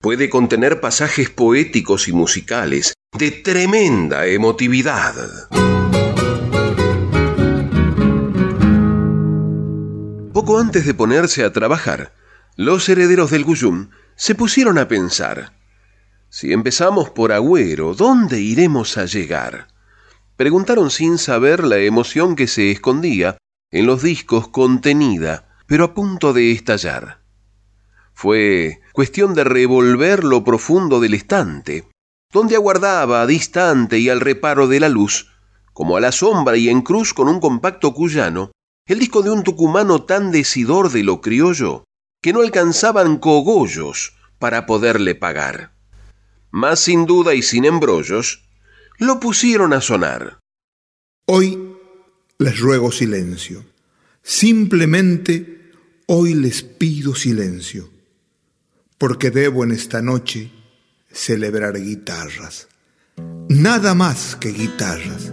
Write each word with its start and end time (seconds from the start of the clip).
puede 0.00 0.28
contener 0.28 0.80
pasajes 0.80 1.30
poéticos 1.30 2.08
y 2.08 2.12
musicales 2.12 2.94
de 3.18 3.30
tremenda 3.30 4.26
emotividad. 4.26 5.14
Poco 10.32 10.58
antes 10.58 10.86
de 10.86 10.94
ponerse 10.94 11.44
a 11.44 11.52
trabajar, 11.52 12.14
los 12.56 12.88
herederos 12.88 13.30
del 13.30 13.44
Guyum 13.44 13.90
se 14.16 14.34
pusieron 14.34 14.78
a 14.78 14.88
pensar, 14.88 15.56
si 16.28 16.52
empezamos 16.52 17.10
por 17.10 17.32
Agüero, 17.32 17.94
¿dónde 17.94 18.40
iremos 18.40 18.98
a 18.98 19.06
llegar? 19.06 19.68
Preguntaron 20.36 20.90
sin 20.90 21.18
saber 21.18 21.64
la 21.64 21.78
emoción 21.78 22.36
que 22.36 22.46
se 22.46 22.70
escondía 22.70 23.38
en 23.70 23.86
los 23.86 24.02
discos 24.02 24.48
contenida, 24.48 25.48
pero 25.66 25.84
a 25.84 25.94
punto 25.94 26.32
de 26.32 26.52
estallar. 26.52 27.22
Fue 28.16 28.80
cuestión 28.94 29.34
de 29.34 29.44
revolver 29.44 30.24
lo 30.24 30.42
profundo 30.42 31.00
del 31.00 31.12
estante, 31.12 31.86
donde 32.32 32.56
aguardaba 32.56 33.26
distante 33.26 33.98
y 33.98 34.08
al 34.08 34.20
reparo 34.20 34.68
de 34.68 34.80
la 34.80 34.88
luz, 34.88 35.28
como 35.74 35.98
a 35.98 36.00
la 36.00 36.12
sombra 36.12 36.56
y 36.56 36.70
en 36.70 36.80
cruz 36.80 37.12
con 37.12 37.28
un 37.28 37.40
compacto 37.40 37.92
cuyano, 37.92 38.52
el 38.86 39.00
disco 39.00 39.20
de 39.20 39.30
un 39.30 39.42
tucumano 39.42 40.04
tan 40.04 40.32
decidor 40.32 40.90
de 40.90 41.04
lo 41.04 41.20
criollo 41.20 41.84
que 42.22 42.32
no 42.32 42.40
alcanzaban 42.40 43.18
cogollos 43.18 44.14
para 44.38 44.64
poderle 44.64 45.14
pagar. 45.14 45.74
Más 46.50 46.80
sin 46.80 47.04
duda 47.04 47.34
y 47.34 47.42
sin 47.42 47.66
embrollos, 47.66 48.48
lo 48.96 49.20
pusieron 49.20 49.74
a 49.74 49.82
sonar. 49.82 50.38
Hoy 51.26 51.76
les 52.38 52.58
ruego 52.60 52.90
silencio. 52.92 53.66
Simplemente 54.22 55.70
hoy 56.06 56.32
les 56.32 56.62
pido 56.62 57.14
silencio 57.14 57.94
porque 58.98 59.30
debo 59.30 59.64
en 59.64 59.72
esta 59.72 60.00
noche 60.02 60.50
celebrar 61.12 61.78
guitarras. 61.80 62.68
Nada 63.48 63.94
más 63.94 64.36
que 64.36 64.50
guitarras. 64.50 65.32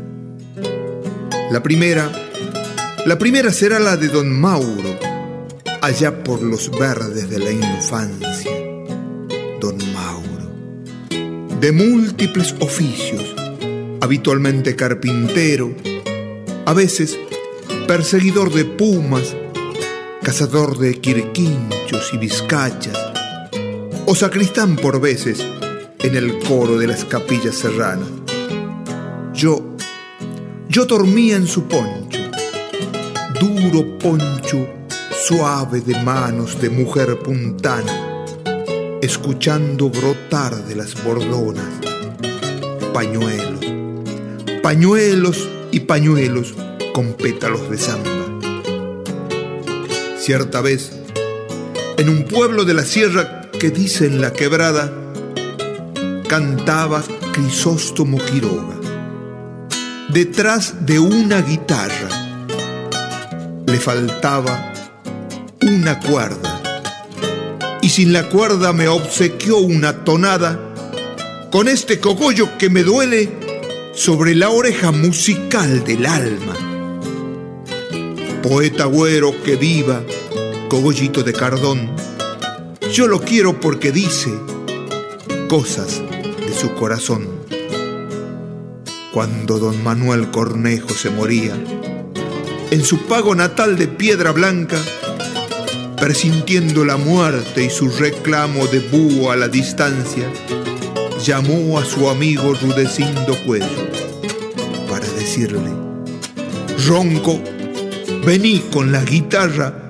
La 1.52 1.62
primera, 1.62 2.12
la 3.06 3.18
primera 3.18 3.52
será 3.52 3.80
la 3.80 3.98
de 3.98 4.08
don 4.08 4.32
Mauro, 4.32 4.98
allá 5.82 6.24
por 6.24 6.42
los 6.42 6.72
verdes 6.72 7.30
de 7.30 7.40
la 7.40 7.52
infancia. 7.52 8.52
Don 9.60 9.78
Mauro, 9.94 10.52
de 11.60 11.72
múltiples 11.72 12.56
oficios, 12.60 13.36
habitualmente 14.02 14.76
carpintero, 14.76 15.76
a 16.66 16.74
veces 16.74 17.18
perseguidor 17.88 18.54
de 18.54 18.66
pumas, 18.66 19.36
cazador 20.22 20.78
de 20.78 21.00
quirquinchos 21.00 22.14
y 22.14 22.18
vizcachas, 22.18 23.13
o 24.14 24.16
sacristán 24.16 24.76
por 24.76 25.02
veces 25.02 25.44
en 25.98 26.16
el 26.16 26.38
coro 26.48 26.78
de 26.78 26.86
las 26.86 27.04
capillas 27.04 27.56
serranas. 27.56 28.08
Yo, 29.34 29.76
yo 30.70 30.86
dormía 30.86 31.36
en 31.36 31.48
su 31.48 31.64
poncho, 31.64 32.20
duro 33.42 33.98
poncho 33.98 34.68
suave 35.20 35.82
de 35.82 36.00
manos 36.04 36.62
de 36.62 36.70
mujer 36.70 37.18
puntana, 37.24 38.28
escuchando 39.02 39.90
brotar 39.90 40.64
de 40.64 40.76
las 40.76 40.94
bordonas 41.04 41.66
pañuelos, 42.94 43.66
pañuelos 44.62 45.50
y 45.72 45.80
pañuelos 45.80 46.54
con 46.94 47.14
pétalos 47.14 47.68
de 47.68 47.78
samba. 47.80 48.40
Cierta 50.20 50.62
vez, 50.62 50.92
en 51.98 52.10
un 52.10 52.26
pueblo 52.26 52.64
de 52.64 52.76
la 52.76 52.86
sierra 52.86 53.43
que 53.64 53.72
dice 53.72 54.08
en 54.08 54.20
la 54.20 54.34
quebrada, 54.34 54.92
cantaba 56.28 57.02
Crisóstomo 57.32 58.18
Quiroga. 58.18 58.76
Detrás 60.10 60.86
de 60.86 61.00
una 61.00 61.42
guitarra 61.42 62.10
le 63.66 63.78
faltaba 63.78 64.74
una 65.62 65.98
cuerda 66.02 66.62
y 67.82 67.88
sin 67.88 68.12
la 68.12 68.28
cuerda 68.28 68.74
me 68.74 68.90
obsequió 68.90 69.60
una 69.60 70.04
tonada 70.04 70.60
con 71.50 71.70
este 71.70 72.02
cogollo 72.02 72.58
que 72.58 72.70
me 72.70 72.84
duele 72.84 73.32
sobre 73.94 74.36
la 74.36 74.50
oreja 74.50 74.92
musical 74.92 75.86
del 75.86 76.06
alma. 76.06 76.58
Poeta 78.42 78.84
güero 78.84 79.42
que 79.42 79.56
viva, 79.56 80.04
cogollito 80.68 81.24
de 81.24 81.32
cardón, 81.32 82.13
yo 82.94 83.08
lo 83.08 83.22
quiero 83.22 83.60
porque 83.60 83.92
dice 83.92 84.32
cosas 85.50 86.00
de 86.38 86.54
su 86.54 86.76
corazón. 86.76 87.28
Cuando 89.12 89.58
don 89.58 89.84
Manuel 89.84 90.30
Cornejo 90.30 90.90
se 90.90 91.10
moría, 91.10 91.56
en 92.70 92.86
su 92.86 93.00
pago 93.08 93.34
natal 93.34 93.78
de 93.78 93.88
piedra 93.88 94.32
blanca, 94.32 94.78
presintiendo 96.00 96.86
la 96.86 96.98
muerte 96.98 97.64
y 97.64 97.72
su 97.72 97.90
reclamo 97.90 98.68
de 98.68 98.80
búho 98.80 99.32
a 99.32 99.36
la 99.38 99.48
distancia, 99.48 100.32
llamó 101.26 101.80
a 101.80 101.86
su 101.86 102.08
amigo 102.10 102.54
Rudecindo 102.54 103.36
Cuello 103.44 103.90
para 104.88 105.08
decirle, 105.14 105.72
Ronco, 106.88 107.42
vení 108.24 108.60
con 108.72 108.92
la 108.92 109.04
guitarra 109.04 109.83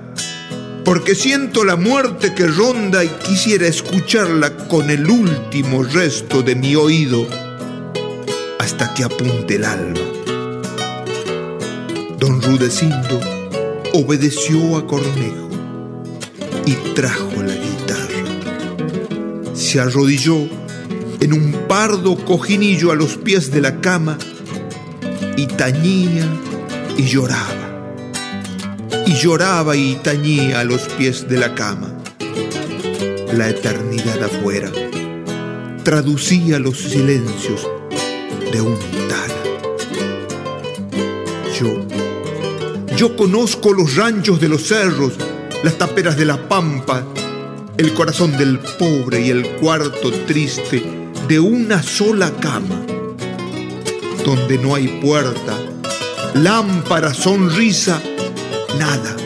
porque 0.84 1.14
siento 1.14 1.64
la 1.64 1.76
muerte 1.76 2.34
que 2.34 2.46
ronda 2.46 3.04
y 3.04 3.08
quisiera 3.08 3.66
escucharla 3.66 4.68
con 4.68 4.90
el 4.90 5.08
último 5.08 5.82
resto 5.82 6.42
de 6.42 6.54
mi 6.54 6.76
oído 6.76 7.26
hasta 8.58 8.92
que 8.92 9.04
apunte 9.04 9.56
el 9.56 9.64
alma. 9.64 10.00
Don 12.18 12.42
Rudecindo 12.42 13.18
obedeció 13.94 14.76
a 14.76 14.86
Cornejo 14.86 15.48
y 16.66 16.72
trajo 16.94 17.42
la 17.42 17.54
guitarra. 17.54 19.54
Se 19.54 19.80
arrodilló 19.80 20.36
en 21.20 21.32
un 21.32 21.52
pardo 21.66 22.16
cojinillo 22.16 22.92
a 22.92 22.94
los 22.94 23.16
pies 23.16 23.50
de 23.50 23.62
la 23.62 23.80
cama 23.80 24.18
y 25.36 25.46
tañía 25.46 26.28
y 26.98 27.04
lloraba 27.04 27.63
y 29.06 29.14
lloraba 29.14 29.76
y 29.76 29.96
tañía 29.96 30.60
a 30.60 30.64
los 30.64 30.82
pies 30.82 31.28
de 31.28 31.38
la 31.38 31.54
cama. 31.54 31.92
La 33.32 33.48
eternidad 33.48 34.22
afuera 34.22 34.70
traducía 35.82 36.58
los 36.58 36.78
silencios 36.78 37.68
de 38.52 38.60
un 38.60 38.78
tala. 39.08 39.34
Yo, 41.58 41.86
yo 42.96 43.16
conozco 43.16 43.72
los 43.72 43.96
ranchos 43.96 44.40
de 44.40 44.48
los 44.48 44.62
cerros, 44.62 45.12
las 45.62 45.76
taperas 45.76 46.16
de 46.16 46.24
la 46.24 46.48
pampa, 46.48 47.04
el 47.76 47.92
corazón 47.92 48.36
del 48.38 48.58
pobre 48.58 49.20
y 49.26 49.30
el 49.30 49.46
cuarto 49.56 50.10
triste 50.26 50.82
de 51.28 51.40
una 51.40 51.82
sola 51.82 52.30
cama, 52.40 52.80
donde 54.24 54.58
no 54.58 54.74
hay 54.74 54.88
puerta, 55.02 55.58
lámpara, 56.34 57.12
sonrisa, 57.12 58.00
nada. 58.78 59.16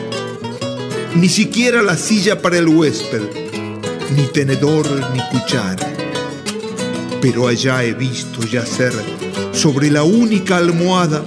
Ni 1.15 1.29
siquiera 1.29 1.81
la 1.81 1.97
silla 1.97 2.41
para 2.41 2.57
el 2.57 2.67
huésped, 2.67 3.21
ni 4.15 4.23
tenedor 4.27 4.85
ni 5.13 5.21
cuchara. 5.31 5.93
Pero 7.21 7.47
allá 7.47 7.83
he 7.83 7.93
visto 7.93 8.41
yacer 8.41 8.93
sobre 9.51 9.91
la 9.91 10.03
única 10.03 10.57
almohada, 10.57 11.23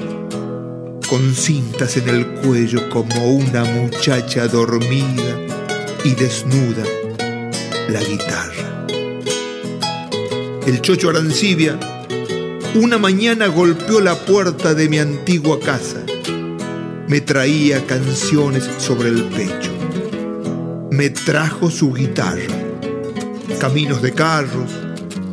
con 1.09 1.35
cintas 1.35 1.97
en 1.97 2.09
el 2.09 2.27
cuello 2.27 2.89
como 2.89 3.33
una 3.33 3.65
muchacha 3.65 4.49
dormida 4.49 5.39
y 6.05 6.15
desnuda, 6.15 6.85
la 7.89 8.01
guitarra. 8.03 8.87
El 10.67 10.81
chocho 10.81 11.11
Arancibia 11.11 11.79
una 12.75 12.97
mañana 12.97 13.49
golpeó 13.49 14.01
la 14.01 14.15
puerta 14.15 14.73
de 14.73 14.89
mi 14.89 14.99
antigua 14.99 15.61
casa 15.61 16.02
me 17.13 17.21
traía 17.21 17.87
canciones 17.87 18.67
sobre 18.79 19.11
el 19.11 19.25
pecho. 19.25 19.71
Me 20.91 21.11
trajo 21.11 21.71
su 21.71 21.93
guitarra, 21.93 22.57
caminos 23.59 24.01
de 24.01 24.13
carros, 24.13 24.71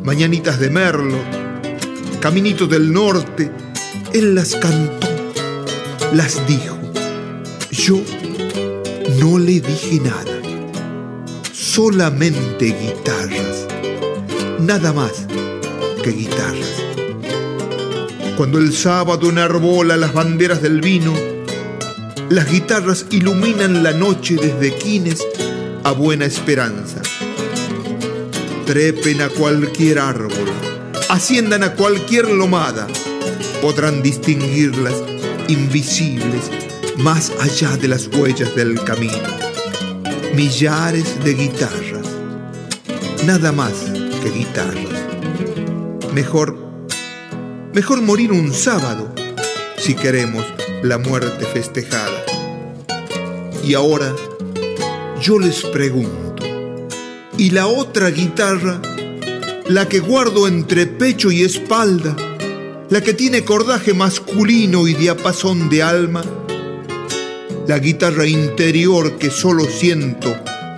mañanitas 0.04 0.60
de 0.60 0.70
merlo, 0.70 1.18
Caminito 2.20 2.68
del 2.68 2.92
Norte, 2.92 3.50
él 4.14 4.36
las 4.36 4.58
cantó, 4.58 5.08
las 6.12 6.46
dijo. 6.46 6.78
Yo 7.72 8.02
no 9.22 9.40
le 9.40 9.62
dije 9.62 10.02
nada, 10.04 10.42
solamente 11.54 12.76
guitarras, 12.78 13.68
nada 14.60 14.92
más 14.92 15.28
que 16.04 16.12
guitarras. 16.12 16.84
Cuando 18.36 18.58
el 18.58 18.74
sábado 18.74 19.30
enarbola 19.30 19.96
las 19.96 20.12
banderas 20.12 20.62
del 20.62 20.82
vino, 20.82 21.39
las 22.30 22.52
guitarras 22.52 23.08
iluminan 23.10 23.82
la 23.82 23.92
noche 23.92 24.36
desde 24.36 24.76
Quines 24.76 25.26
a 25.84 25.92
Buena 25.92 26.26
Esperanza. 26.26 27.02
Trepen 28.68 29.22
a 29.22 29.30
cualquier 29.30 29.98
árbol, 29.98 30.48
asciendan 31.10 31.64
a 31.64 31.74
cualquier 31.74 32.30
lomada, 32.30 32.88
podrán 33.62 34.04
distinguirlas 34.04 34.94
invisibles 35.48 36.52
más 36.98 37.32
allá 37.40 37.76
de 37.78 37.88
las 37.88 38.08
huellas 38.08 38.56
del 38.56 38.80
camino. 38.84 39.40
Millares 40.36 41.24
de 41.24 41.34
guitarras, 41.34 42.08
nada 43.26 43.52
más 43.52 43.74
que 44.22 44.30
guitarras. 44.30 44.86
Mejor, 46.14 46.56
mejor 47.74 48.04
morir 48.04 48.32
un 48.32 48.54
sábado 48.54 49.16
si 49.78 49.96
queremos 49.96 50.46
la 50.84 50.98
muerte 50.98 51.46
festejada. 51.46 52.24
Y 53.64 53.74
ahora 53.74 54.16
yo 55.22 55.40
les 55.40 55.64
pregunto, 55.64 56.44
¿y 57.38 57.52
la 57.52 57.68
otra 57.68 58.10
guitarra, 58.10 58.82
la 59.68 59.88
que 59.88 60.00
guardo 60.00 60.48
entre 60.48 60.88
pecho 60.88 61.32
y 61.32 61.44
espalda, 61.44 62.16
la 62.90 63.02
que 63.02 63.14
tiene 63.14 63.44
cordaje 63.44 63.94
masculino 63.94 64.88
y 64.88 64.94
diapasón 64.94 65.70
de 65.70 65.84
alma? 65.84 66.24
la 67.70 67.78
guitarra 67.78 68.26
interior 68.26 69.20
que 69.20 69.30
solo 69.30 69.64
siento 69.66 70.36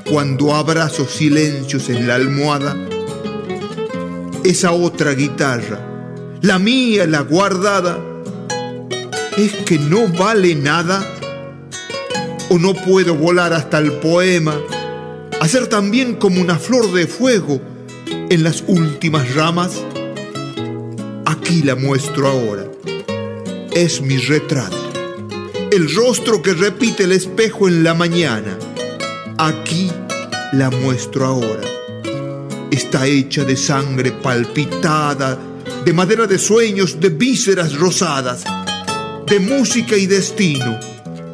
cuando 0.09 0.53
abrazo 0.53 1.07
silencios 1.07 1.87
en 1.87 2.05
la 2.05 2.15
almohada, 2.15 2.75
esa 4.43 4.73
otra 4.73 5.13
guitarra, 5.13 5.79
la 6.41 6.59
mía, 6.59 7.07
la 7.07 7.21
guardada, 7.21 7.97
es 9.37 9.53
que 9.65 9.77
no 9.77 10.07
vale 10.07 10.55
nada 10.55 11.05
o 12.49 12.57
no 12.57 12.73
puedo 12.73 13.15
volar 13.15 13.53
hasta 13.53 13.79
el 13.79 13.93
poema, 13.93 14.59
hacer 15.39 15.67
también 15.67 16.15
como 16.15 16.41
una 16.41 16.59
flor 16.59 16.91
de 16.91 17.07
fuego 17.07 17.61
en 18.29 18.43
las 18.43 18.63
últimas 18.67 19.33
ramas. 19.35 19.81
Aquí 21.25 21.63
la 21.63 21.75
muestro 21.75 22.27
ahora, 22.27 22.65
es 23.71 24.01
mi 24.01 24.17
retrato 24.17 24.81
el 25.71 25.89
rostro 25.95 26.41
que 26.41 26.53
repite 26.53 27.05
el 27.05 27.13
espejo 27.13 27.69
en 27.69 27.81
la 27.81 27.93
mañana. 27.93 28.57
Aquí 29.37 29.89
la 30.51 30.69
muestro 30.69 31.25
ahora. 31.25 31.61
Está 32.69 33.07
hecha 33.07 33.45
de 33.45 33.55
sangre 33.55 34.11
palpitada, 34.11 35.39
de 35.85 35.93
madera 35.93 36.27
de 36.27 36.37
sueños, 36.37 36.99
de 36.99 37.09
vísceras 37.09 37.73
rosadas, 37.75 38.43
de 39.31 39.39
música 39.39 39.97
y 39.97 40.05
destino, 40.05 40.77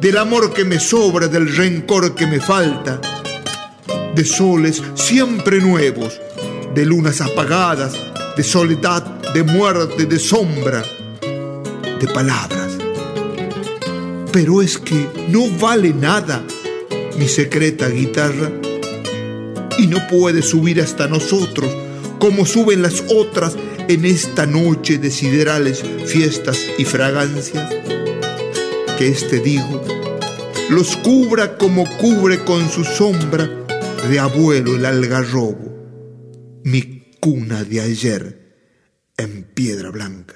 del 0.00 0.16
amor 0.16 0.54
que 0.54 0.64
me 0.64 0.78
sobra, 0.80 1.28
del 1.28 1.54
rencor 1.54 2.14
que 2.14 2.26
me 2.26 2.40
falta, 2.40 3.00
de 4.14 4.24
soles 4.24 4.80
siempre 4.94 5.60
nuevos, 5.60 6.18
de 6.74 6.86
lunas 6.86 7.20
apagadas, 7.20 7.92
de 8.36 8.44
soledad, 8.44 9.02
de 9.34 9.42
muerte, 9.42 10.06
de 10.06 10.18
sombra, 10.18 10.82
de 11.20 12.06
palabras 12.14 12.78
pero 14.32 14.62
es 14.62 14.78
que 14.78 15.08
no 15.28 15.48
vale 15.58 15.92
nada 15.92 16.44
mi 17.18 17.26
secreta 17.26 17.88
guitarra 17.88 18.52
y 19.78 19.88
no 19.88 19.98
puede 20.06 20.42
subir 20.42 20.80
hasta 20.80 21.08
nosotros 21.08 21.74
como 22.18 22.46
suben 22.46 22.82
las 22.82 23.02
otras 23.08 23.56
en 23.88 24.04
esta 24.04 24.46
noche 24.46 24.98
de 24.98 25.10
siderales 25.10 25.82
fiestas 26.06 26.58
y 26.78 26.84
fragancias. 26.84 27.87
Que 28.98 29.10
este 29.10 29.38
digo 29.38 29.80
los 30.70 30.96
cubra 30.96 31.56
como 31.56 31.84
cubre 31.98 32.44
con 32.44 32.68
su 32.68 32.82
sombra 32.82 33.48
de 34.10 34.18
abuelo 34.18 34.74
el 34.74 34.84
algarrobo, 34.84 35.72
mi 36.64 37.12
cuna 37.20 37.62
de 37.62 37.80
ayer 37.80 38.56
en 39.16 39.44
piedra 39.54 39.90
blanca. 39.90 40.34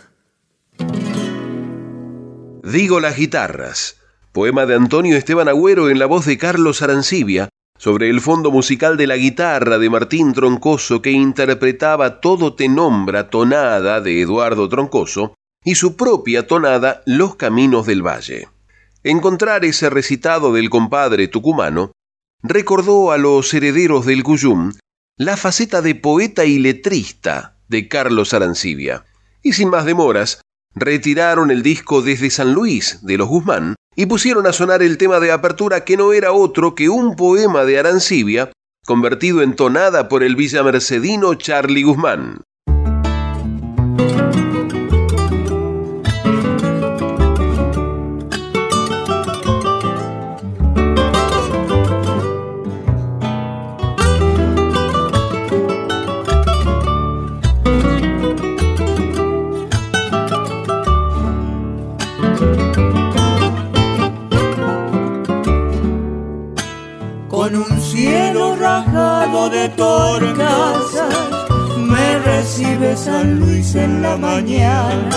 Digo 2.62 3.00
las 3.00 3.17
guitarras, 3.17 3.97
poema 4.31 4.65
de 4.65 4.76
Antonio 4.76 5.17
Esteban 5.17 5.49
Agüero 5.49 5.91
en 5.91 5.99
la 5.99 6.06
voz 6.06 6.25
de 6.25 6.38
Carlos 6.38 6.82
Arancibia, 6.82 7.49
sobre 7.76 8.08
el 8.11 8.20
fondo 8.20 8.53
musical 8.53 8.97
de 8.97 9.08
la 9.08 9.17
guitarra 9.17 9.79
de 9.79 9.91
Martín 9.91 10.32
Troncoso 10.35 11.03
que 11.03 11.11
interpretaba 11.11 12.20
Todo 12.20 12.55
te 12.55 12.69
nombra 12.69 13.29
tonada 13.29 14.00
de 14.00 14.23
Eduardo 14.23 14.69
Troncoso 14.69 15.35
y 15.64 15.76
su 15.76 15.97
propia 15.97 16.47
tonada 16.47 17.03
Los 17.06 17.37
Caminos 17.37 17.87
del 17.87 18.06
Valle. 18.06 18.49
Encontrar 19.05 19.64
ese 19.64 19.91
recitado 19.91 20.53
del 20.53 20.70
compadre 20.70 21.29
tucumano 21.29 21.93
recordó 22.43 23.12
a 23.12 23.19
los 23.19 23.53
herederos 23.55 24.06
del 24.06 24.23
Cuyum 24.23 24.73
la 25.17 25.37
faceta 25.37 25.82
de 25.82 25.94
poeta 25.94 26.44
y 26.44 26.59
letrista 26.59 27.56
de 27.69 27.88
Carlos 27.88 28.35
Arancibia. 28.35 29.05
Y 29.43 29.53
sin 29.53 29.70
más 29.70 29.85
demoras, 29.85 30.41
retiraron 30.75 31.50
el 31.50 31.62
disco 31.62 32.03
desde 32.03 32.31
San 32.31 32.55
Luis 32.55 33.00
de 33.03 33.19
los 33.19 33.29
Guzmán 33.29 33.75
y 33.94 34.06
pusieron 34.06 34.47
a 34.47 34.53
sonar 34.53 34.82
el 34.82 34.99
tema 34.99 35.20
de 35.20 35.32
apertura 35.32 35.85
que 35.85 35.97
no 35.97 36.12
era 36.12 36.32
otro 36.32 36.75
que 36.75 36.88
un 36.88 37.15
poema 37.15 37.65
de 37.65 37.79
Arancibia 37.79 38.50
convertido 38.85 39.43
en 39.43 39.55
tonada 39.55 40.08
por 40.08 40.23
el 40.23 40.35
villamercedino 40.35 41.35
Charlie 41.35 41.85
Guzmán. 41.85 42.43
De 69.49 69.69
torcasas 69.70 71.15
me 71.77 72.19
recibe 72.19 72.96
San 72.96 73.41
Luis 73.41 73.75
en 73.75 74.03
la 74.03 74.17
mañana 74.17 75.11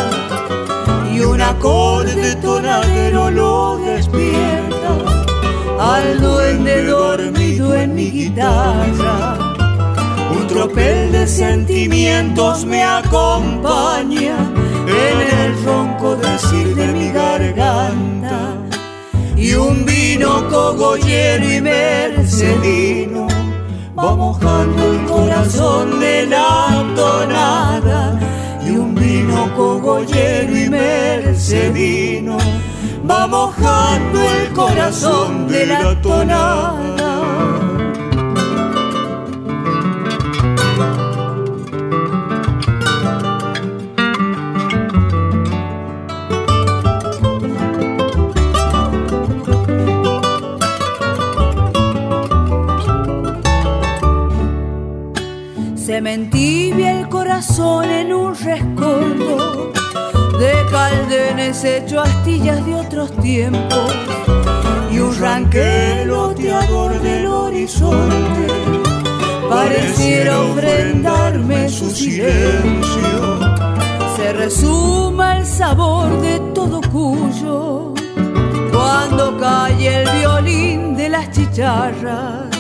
y 1.13 1.19
un 1.19 1.41
acorde 1.41 2.35
tonadero 2.37 3.29
lo 3.29 3.77
despierta 3.77 4.91
al 5.79 6.19
duende 6.19 6.85
dormido 6.85 7.75
en 7.75 7.93
mi 7.93 8.09
guitarra. 8.09 9.37
Un 10.31 10.47
tropel 10.47 11.11
de 11.11 11.27
sentimientos 11.27 12.65
me 12.65 12.83
acompaña 12.83 14.37
en 14.87 15.17
el 15.39 15.65
ronco 15.65 16.15
decir 16.15 16.75
de 16.75 16.87
mi 16.87 17.11
garganta 17.11 18.55
y 19.35 19.53
un 19.53 19.85
vino 19.85 20.47
cogollero 20.49 21.51
y 21.51 21.61
mercedino 21.61 23.34
va 23.97 24.15
mojando 24.15 24.91
el 24.91 25.05
corazón 25.05 25.99
de 25.99 26.25
la 26.25 26.83
tonada 26.95 28.19
y 28.65 28.71
un 28.71 28.93
vino 28.93 29.55
cogollero 29.55 30.57
y 30.57 30.69
mercedino 30.69 32.37
va 33.09 33.27
mojando 33.27 34.19
el 34.19 34.53
corazón 34.53 35.47
de 35.47 35.65
la 35.67 36.01
tonada. 36.01 37.74
Se 55.95 56.01
me 56.01 56.13
entibia 56.13 56.99
el 56.99 57.07
corazón 57.07 57.89
en 57.89 58.11
un 58.11 58.35
rescoldo 58.35 59.71
de 60.37 60.53
caldenes 60.69 61.63
hecho 61.63 62.01
astillas 62.01 62.65
de 62.65 62.75
otros 62.75 63.15
tiempos 63.21 63.95
y 64.91 64.99
un 64.99 65.17
ranqueloteador 65.17 67.01
del 67.01 67.25
horizonte 67.27 68.47
pareciera 69.49 70.41
ofrendarme 70.41 71.69
su 71.69 71.89
silencio. 71.89 73.39
Se 74.17 74.33
resuma 74.33 75.37
el 75.37 75.45
sabor 75.45 76.19
de 76.19 76.41
todo 76.53 76.81
cuyo 76.91 77.93
cuando 78.69 79.37
cae 79.37 80.01
el 80.01 80.09
violín 80.19 80.97
de 80.97 81.07
las 81.07 81.31
chicharras 81.31 82.54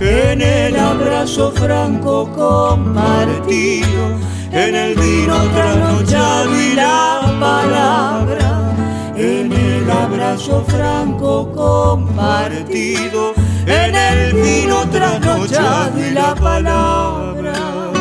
en 0.00 0.40
el 0.40 0.76
abrazo 0.76 1.52
franco 1.52 2.30
compartido, 2.32 4.16
en 4.50 4.74
el 4.74 4.94
vino 4.94 5.36
trasnochado 5.54 6.60
y 6.60 6.74
la 6.74 7.36
palabra, 7.38 8.74
en 9.14 9.52
el 9.52 9.90
abrazo 9.90 10.64
franco 10.66 11.52
compartido, 11.52 13.34
en 13.66 13.94
el 13.94 14.34
vino 14.34 14.88
trasnochado 14.88 16.00
y 16.00 16.10
la 16.12 16.34
palabra. 16.34 17.99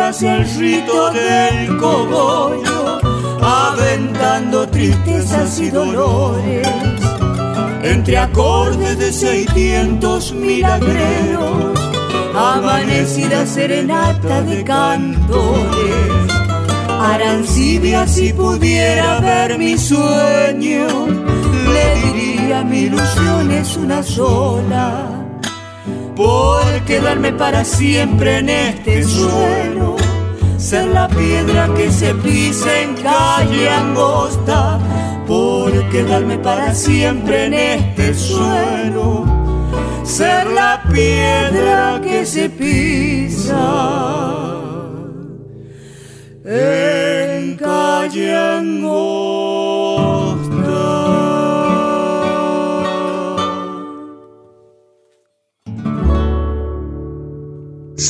Hacia 0.00 0.36
el 0.36 0.46
rito 0.56 1.10
del 1.10 1.76
cogollo, 1.76 3.00
aventando 3.42 4.66
tristezas 4.68 5.60
y 5.60 5.70
dolores, 5.70 6.66
entre 7.82 8.18
acordes 8.18 8.98
de 8.98 9.12
seiscientos 9.12 10.32
milagreros, 10.32 11.78
amanecida 12.34 13.46
serenata 13.46 14.42
de 14.42 14.64
cantores. 14.64 16.32
Arancibia 16.88 18.06
si 18.06 18.32
pudiera 18.32 19.20
ver 19.20 19.58
mi 19.58 19.76
sueño, 19.78 21.06
le 21.72 21.94
diría 22.12 22.62
mi 22.64 22.80
ilusión 22.80 23.50
es 23.50 23.76
una 23.76 24.02
sola 24.02 25.19
por 26.20 26.84
quedarme 26.84 27.32
para 27.32 27.64
siempre 27.64 28.40
en 28.40 28.50
este 28.50 29.02
suelo, 29.04 29.96
ser 30.58 30.88
la 30.88 31.08
piedra 31.08 31.72
que 31.74 31.90
se 31.90 32.14
pisa 32.14 32.82
en 32.82 32.94
calle 32.96 33.70
angosta, 33.70 34.78
por 35.26 35.72
quedarme 35.88 36.36
para 36.36 36.74
siempre 36.74 37.46
en 37.46 37.54
este 37.54 38.12
suelo, 38.12 39.24
ser 40.04 40.46
la 40.48 40.82
piedra 40.92 41.98
que 42.02 42.26
se 42.26 42.50
pisa 42.50 43.56
en 46.44 47.56
calle 47.56 48.36
angosta. 48.36 49.59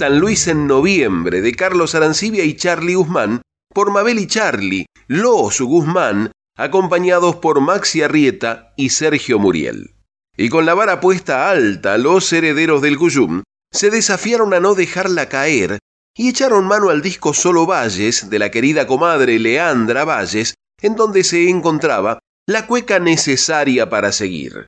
San 0.00 0.18
Luis 0.18 0.48
en 0.48 0.66
noviembre 0.66 1.42
de 1.42 1.52
Carlos 1.52 1.94
Arancibia 1.94 2.42
y 2.42 2.56
Charlie 2.56 2.94
Guzmán 2.94 3.42
por 3.74 3.90
Mabel 3.90 4.18
y 4.18 4.26
Charlie, 4.26 4.86
los 5.08 5.60
Guzmán, 5.60 6.32
acompañados 6.56 7.36
por 7.36 7.60
Maxi 7.60 8.00
Arrieta 8.00 8.72
y 8.78 8.88
Sergio 8.88 9.38
Muriel. 9.38 9.94
Y 10.38 10.48
con 10.48 10.64
la 10.64 10.72
vara 10.72 11.00
puesta 11.00 11.50
alta, 11.50 11.98
los 11.98 12.32
herederos 12.32 12.80
del 12.80 12.96
Cuyum 12.96 13.42
se 13.70 13.90
desafiaron 13.90 14.54
a 14.54 14.60
no 14.60 14.74
dejarla 14.74 15.28
caer 15.28 15.78
y 16.16 16.30
echaron 16.30 16.66
mano 16.66 16.88
al 16.88 17.02
disco 17.02 17.34
Solo 17.34 17.66
Valles 17.66 18.30
de 18.30 18.38
la 18.38 18.50
querida 18.50 18.86
comadre 18.86 19.38
Leandra 19.38 20.06
Valles, 20.06 20.54
en 20.80 20.96
donde 20.96 21.24
se 21.24 21.50
encontraba 21.50 22.20
la 22.46 22.66
cueca 22.66 23.00
necesaria 23.00 23.90
para 23.90 24.12
seguir. 24.12 24.66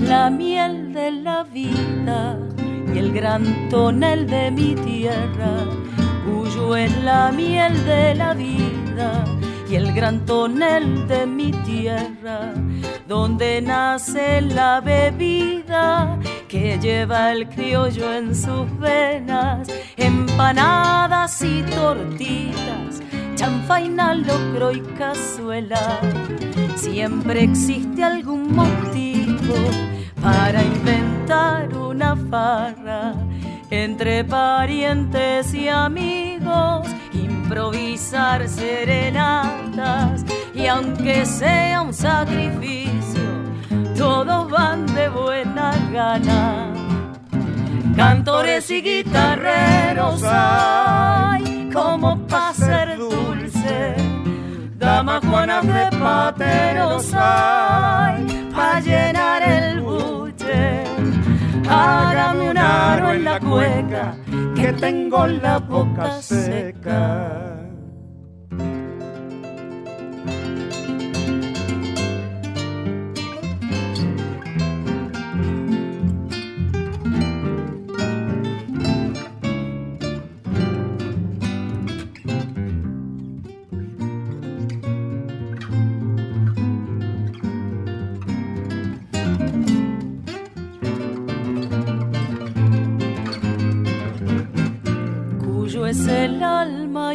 La 0.00 0.30
miel 0.30 0.92
de 0.92 1.10
la 1.10 1.42
vida 1.42 2.38
y 2.94 2.98
el 2.98 3.12
gran 3.12 3.68
tonel 3.68 4.26
de 4.26 4.50
mi 4.50 4.74
tierra. 4.74 5.64
Cuyo 6.24 6.76
es 6.76 6.96
la 7.02 7.32
miel 7.32 7.84
de 7.84 8.14
la 8.14 8.34
vida 8.34 9.24
y 9.68 9.74
el 9.76 9.92
gran 9.92 10.24
tonel 10.24 11.06
de 11.08 11.26
mi 11.26 11.50
tierra, 11.50 12.52
donde 13.06 13.60
nace 13.60 14.40
la 14.40 14.80
bebida 14.80 16.18
que 16.48 16.78
lleva 16.78 17.32
el 17.32 17.48
criollo 17.48 18.12
en 18.14 18.34
sus 18.34 18.66
venas, 18.78 19.68
empanadas 19.96 21.42
y 21.42 21.62
tortitas, 21.62 23.02
chanfaina, 23.34 24.14
locro 24.14 24.72
y 24.72 24.80
cazuela. 24.98 26.00
Siempre 26.76 27.42
existe 27.42 28.04
algún 28.04 28.54
motivo 28.54 29.87
para 30.22 30.62
inventar 30.62 31.72
una 31.76 32.16
farra 32.30 33.14
entre 33.70 34.24
parientes 34.24 35.52
y 35.54 35.68
amigos, 35.68 36.88
improvisar 37.12 38.48
serenatas 38.48 40.24
y 40.54 40.66
aunque 40.66 41.26
sea 41.26 41.82
un 41.82 41.92
sacrificio, 41.92 43.20
todos 43.96 44.50
van 44.50 44.86
de 44.94 45.08
buena 45.08 45.72
gana. 45.92 46.72
Cantores 47.96 48.70
y 48.70 48.80
guitarreros 48.80 50.22
hay 50.24 51.68
como 51.72 52.18
para 52.26 52.54
ser 52.54 52.96
dulce, 52.96 53.94
damas 54.78 55.24
juanas 55.26 55.66
de 55.66 55.98
pateros 55.98 57.12
hay 57.12 58.37
para 58.58 58.80
llenar 58.80 59.42
el 59.42 59.80
buche. 59.80 60.84
Hágame 61.68 62.50
un 62.50 62.58
aro 62.58 63.12
en 63.12 63.24
la 63.24 63.38
cueca, 63.38 64.16
que 64.56 64.72
tengo 64.72 65.28
la 65.28 65.58
boca 65.58 66.20
seca. 66.20 67.57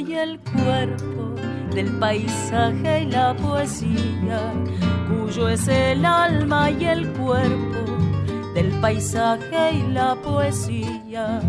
Y 0.07 0.13
el 0.15 0.39
cuerpo 0.39 1.35
del 1.73 1.97
paisaje 1.99 3.03
y 3.03 3.05
la 3.07 3.35
poesía, 3.35 4.53
cuyo 5.07 5.49
es 5.49 5.67
el 5.67 6.05
alma 6.05 6.71
y 6.71 6.85
el 6.85 7.07
cuerpo 7.13 7.85
del 8.53 8.69
paisaje 8.81 9.73
y 9.73 9.91
la 9.91 10.15
poesía, 10.15 11.41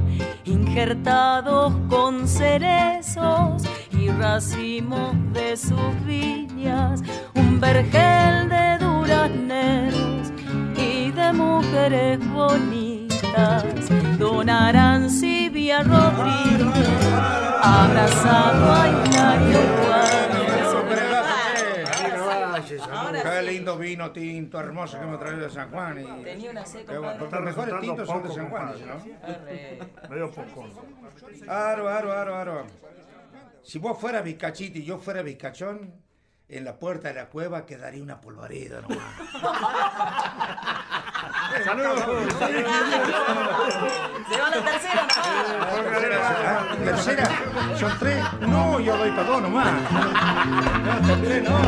injertados 0.45 1.75
con 1.89 2.27
cerezos 2.29 3.63
y 3.93 4.09
racimos 4.11 5.15
de 5.33 5.57
sus 5.57 6.05
viñas, 6.07 7.03
un 7.35 7.61
vergel 7.61 8.49
de 8.49 8.79
durazneros 8.79 10.33
y 10.77 11.11
de 11.11 11.33
mujeres 11.33 12.19
bonitas, 12.33 13.65
donarán 14.19 15.11
Silvia 15.11 15.83
Rodríguez 15.83 17.04
abrazado 17.65 18.73
a 18.73 18.89
Hilario 18.89 19.59
Juárez. 19.59 20.25
qué 23.23 23.43
lindo 23.43 23.79
vino 23.79 24.13
tinto 24.13 24.61
hermoso 24.61 24.99
que 24.99 25.05
hemos 25.05 25.19
traído 25.19 25.41
de 25.43 25.51
San 25.51 25.71
Juan. 25.71 26.01
Y... 26.01 26.23
Tenía 26.23 26.51
una 26.51 26.65
compadre. 26.65 27.19
Los 27.19 27.43
mejores 27.43 27.81
tintos 27.81 28.09
son 28.09 28.23
de 28.23 28.35
San 28.35 28.51
Juan. 28.51 28.75
¿no? 28.87 30.09
Medio 30.09 30.31
poco. 30.31 30.67
Aro, 31.49 31.89
aro, 31.89 32.13
aro, 32.13 32.37
aro. 32.37 32.67
Si 33.63 33.79
vos 33.79 33.99
fueras 33.99 34.23
bizcachito 34.23 34.79
y 34.79 34.85
yo 34.85 34.99
fuera 34.99 35.23
bizcachón, 35.23 36.04
en 36.55 36.65
la 36.65 36.77
puerta 36.77 37.09
de 37.09 37.15
la 37.15 37.27
cueva 37.27 37.67
quedaría 37.67 38.01
una 38.03 38.21
polvareda 38.21 38.81
nomás. 38.81 38.99
Saludos. 41.65 42.01
Se 44.29 44.41
va 44.41 44.51
la 44.51 44.65
tercera, 44.65 45.09
¿Tercera? 46.85 47.29
¿Son 47.77 47.93
tres? 47.99 48.25
No, 48.41 48.79
yo 48.79 48.97
doy 48.97 49.11
para 49.11 49.25
dos 49.25 49.43
nomás. 49.43 49.69
No, 50.85 51.07
son 51.09 51.23
tres, 51.23 51.43
no. 51.43 51.59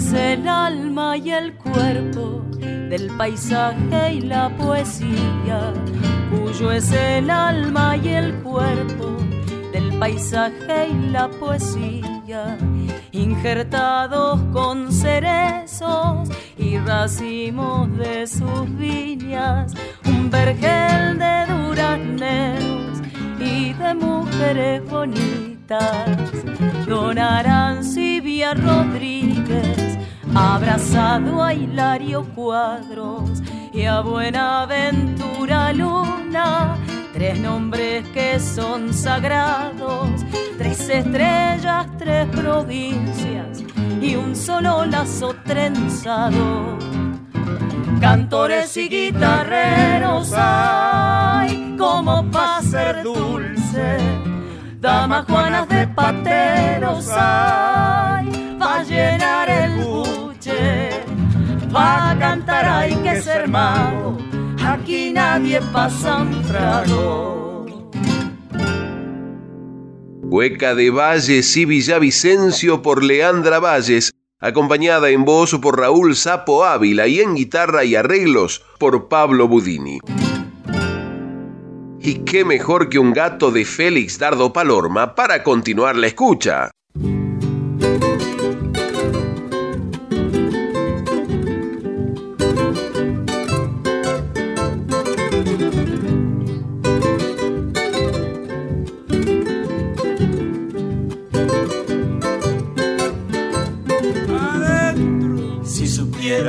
Es 0.00 0.12
el 0.14 0.48
alma 0.48 1.18
y 1.18 1.30
el 1.30 1.54
cuerpo 1.56 2.42
del 2.58 3.08
paisaje 3.18 4.14
y 4.14 4.20
la 4.22 4.48
poesía, 4.56 5.74
cuyo 6.30 6.72
es 6.72 6.90
el 6.92 7.28
alma 7.28 7.98
y 7.98 8.08
el 8.08 8.34
cuerpo 8.36 9.18
del 9.72 9.92
paisaje 9.98 10.88
y 10.88 11.10
la 11.10 11.28
poesía, 11.28 12.56
injertados 13.12 14.40
con 14.54 14.90
cerezos 14.90 16.30
y 16.56 16.78
racimos 16.78 17.94
de 17.98 18.26
sus 18.26 18.64
viñas, 18.78 19.74
un 20.06 20.30
vergel 20.30 21.18
de 21.18 21.44
duraneros 21.52 23.02
y 23.38 23.74
de 23.74 23.94
mujeres 23.94 24.82
bonitas. 24.90 25.50
Don 26.86 27.16
Arancibia 27.18 28.54
Rodríguez, 28.54 29.89
abrazado 30.34 31.42
a 31.42 31.54
Hilario 31.54 32.24
Cuadros 32.34 33.42
y 33.72 33.84
a 33.84 34.00
Buenaventura 34.00 35.72
Luna, 35.72 36.76
tres 37.12 37.38
nombres 37.38 38.06
que 38.08 38.38
son 38.38 38.92
sagrados, 38.92 40.10
tres 40.58 40.88
estrellas, 40.88 41.86
tres 41.98 42.26
provincias 42.28 43.62
y 44.00 44.16
un 44.16 44.34
solo 44.36 44.84
lazo 44.86 45.34
trenzado. 45.44 46.78
Cantores 48.00 48.76
y 48.76 48.88
guitarreros 48.88 50.32
hay 50.34 51.76
como 51.78 52.24
para 52.30 52.62
ser 52.62 53.02
dulce. 53.02 53.98
Damas 54.80 55.26
juanas 55.26 55.68
de 55.68 55.86
pateros 55.88 57.08
hay 57.10 58.00
pa 58.26 58.49
llenar 58.90 59.48
el 59.48 59.84
buche 59.84 60.90
pa 61.72 62.16
cantar 62.18 62.64
hay 62.66 62.94
que 63.04 63.22
ser 63.22 63.46
mago 63.48 64.18
aquí 64.66 65.12
nadie 65.12 65.60
pasa 65.72 66.22
un 66.22 66.42
trago 66.42 67.30
Cueca 70.30 70.76
de 70.76 70.90
Valles 70.90 71.56
y 71.56 71.64
Villavicencio 71.64 72.82
por 72.82 73.02
Leandra 73.02 73.58
Valles, 73.58 74.12
acompañada 74.38 75.10
en 75.10 75.24
voz 75.24 75.58
por 75.58 75.80
Raúl 75.80 76.14
Sapo 76.14 76.64
Ávila 76.64 77.08
y 77.08 77.18
en 77.18 77.34
guitarra 77.34 77.82
y 77.82 77.96
arreglos 77.96 78.64
por 78.78 79.08
Pablo 79.08 79.48
Budini. 79.48 79.98
Y 81.98 82.14
qué 82.24 82.44
mejor 82.44 82.88
que 82.88 83.00
un 83.00 83.12
gato 83.12 83.50
de 83.50 83.64
Félix 83.64 84.20
Dardo 84.20 84.52
Palorma 84.52 85.16
para 85.16 85.42
continuar 85.42 85.96
la 85.96 86.06
escucha. 86.06 86.70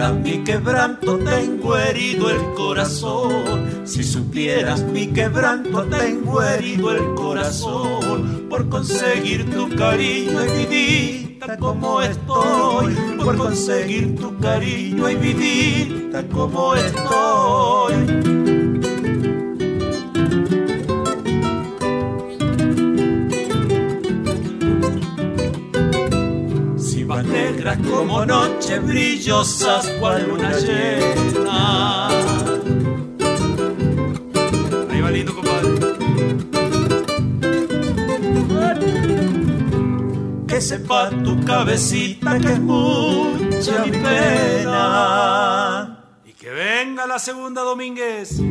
Supieras 0.01 0.23
mi 0.23 0.43
quebranto, 0.43 1.17
tengo 1.19 1.77
herido 1.77 2.29
el 2.31 2.53
corazón. 2.55 3.81
Si 3.83 4.03
supieras 4.03 4.81
mi 4.81 5.07
quebranto, 5.07 5.83
tengo 5.83 6.41
herido 6.41 6.91
el 6.91 7.13
corazón. 7.13 8.47
Por 8.49 8.67
conseguir 8.67 9.47
tu 9.51 9.69
cariño 9.75 10.43
y 10.43 10.65
vidita 10.65 11.55
como 11.57 12.01
estoy. 12.01 12.95
Por 13.23 13.37
conseguir 13.37 14.15
tu 14.15 14.35
cariño 14.39 15.07
y 15.07 15.15
vidita 15.15 16.23
como 16.29 16.73
estoy. 16.73 18.60
Negras 27.23 27.77
como 27.89 28.25
noche 28.25 28.79
brillosas 28.79 29.87
cual 29.99 30.27
luna 30.27 30.51
llena. 30.57 32.07
Ahí 34.89 35.01
va 35.01 35.11
lindo, 35.11 35.35
compadre. 35.35 35.69
Que 40.47 40.61
sepa 40.61 41.09
tu 41.23 41.43
cabecita 41.45 42.39
que 42.39 42.53
es 42.53 42.59
mucha 42.59 43.85
mi 43.85 43.91
pena. 43.91 44.85
Y 46.25 46.33
que 46.33 46.49
venga 46.49 47.05
la 47.05 47.19
segunda 47.19 47.61
Domínguez. 47.61 48.41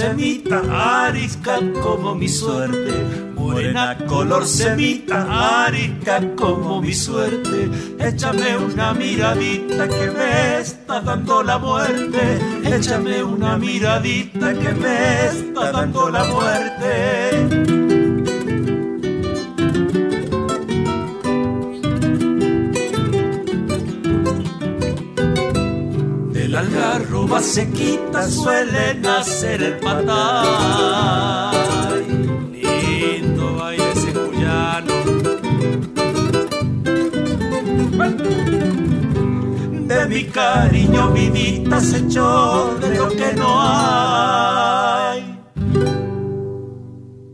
Semita, 0.00 0.62
arisca 1.06 1.58
como 1.82 2.14
mi 2.14 2.28
suerte. 2.28 2.92
Morena 3.34 3.96
color 4.06 4.46
semita, 4.46 5.64
arisca 5.64 6.20
como 6.36 6.80
mi 6.80 6.94
suerte. 6.94 7.70
Échame 7.98 8.56
una 8.56 8.94
miradita 8.94 9.88
que 9.88 10.10
me 10.10 10.60
está 10.60 11.00
dando 11.00 11.42
la 11.42 11.58
muerte. 11.58 12.22
Échame 12.64 13.22
una 13.22 13.58
miradita 13.58 14.54
que 14.54 14.72
me 14.72 15.26
está 15.26 15.72
dando 15.72 16.08
la 16.08 16.24
muerte. 16.24 17.19
Sequita 27.42 28.28
suele 28.28 28.94
nacer 28.94 29.62
el 29.62 29.78
patay. 29.78 30.06
Lindo 32.52 33.54
baile 33.56 33.92
ese 33.92 34.12
cuyano. 34.12 34.94
De 39.86 40.06
mi 40.06 40.24
cariño 40.24 41.10
vidita 41.12 41.80
se 41.80 41.98
echó 41.98 42.74
de 42.80 42.94
lo 42.94 43.08
que 43.08 43.32
no 43.34 43.60
hay. 43.60 45.38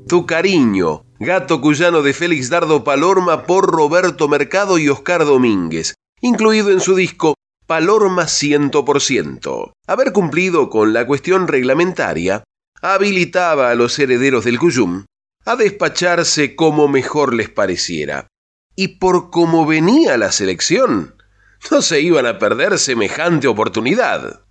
Tu 0.09 0.25
cariño, 0.25 1.03
gato 1.19 1.61
cuyano 1.61 2.03
de 2.03 2.13
Félix 2.13 2.49
Dardo 2.49 2.85
Palorma 2.85 3.43
por 3.43 3.67
Roberto 3.67 4.29
Mercado 4.29 4.79
y 4.79 4.89
Oscar 4.89 5.25
Domínguez, 5.25 5.97
incluido 6.21 6.71
en 6.71 6.81
su 6.81 6.95
disco 6.95 7.35
Palorma 7.67 8.27
100%. 8.27 9.73
Haber 9.89 10.13
cumplido 10.13 10.71
con 10.71 10.93
la 10.93 11.05
cuestión 11.05 11.49
reglamentaria 11.49 12.45
habilitaba 12.81 13.71
a 13.71 13.75
los 13.75 13.99
herederos 13.99 14.45
del 14.45 14.59
Cuyum 14.59 15.05
a 15.45 15.57
despacharse 15.57 16.55
como 16.55 16.87
mejor 16.87 17.35
les 17.35 17.49
pareciera. 17.49 18.29
Y 18.77 18.99
por 18.99 19.31
cómo 19.31 19.67
venía 19.67 20.17
la 20.17 20.31
selección, 20.31 21.17
no 21.71 21.83
se 21.83 22.01
iban 22.01 22.27
a 22.27 22.39
perder 22.39 22.79
semejante 22.79 23.49
oportunidad. 23.49 24.46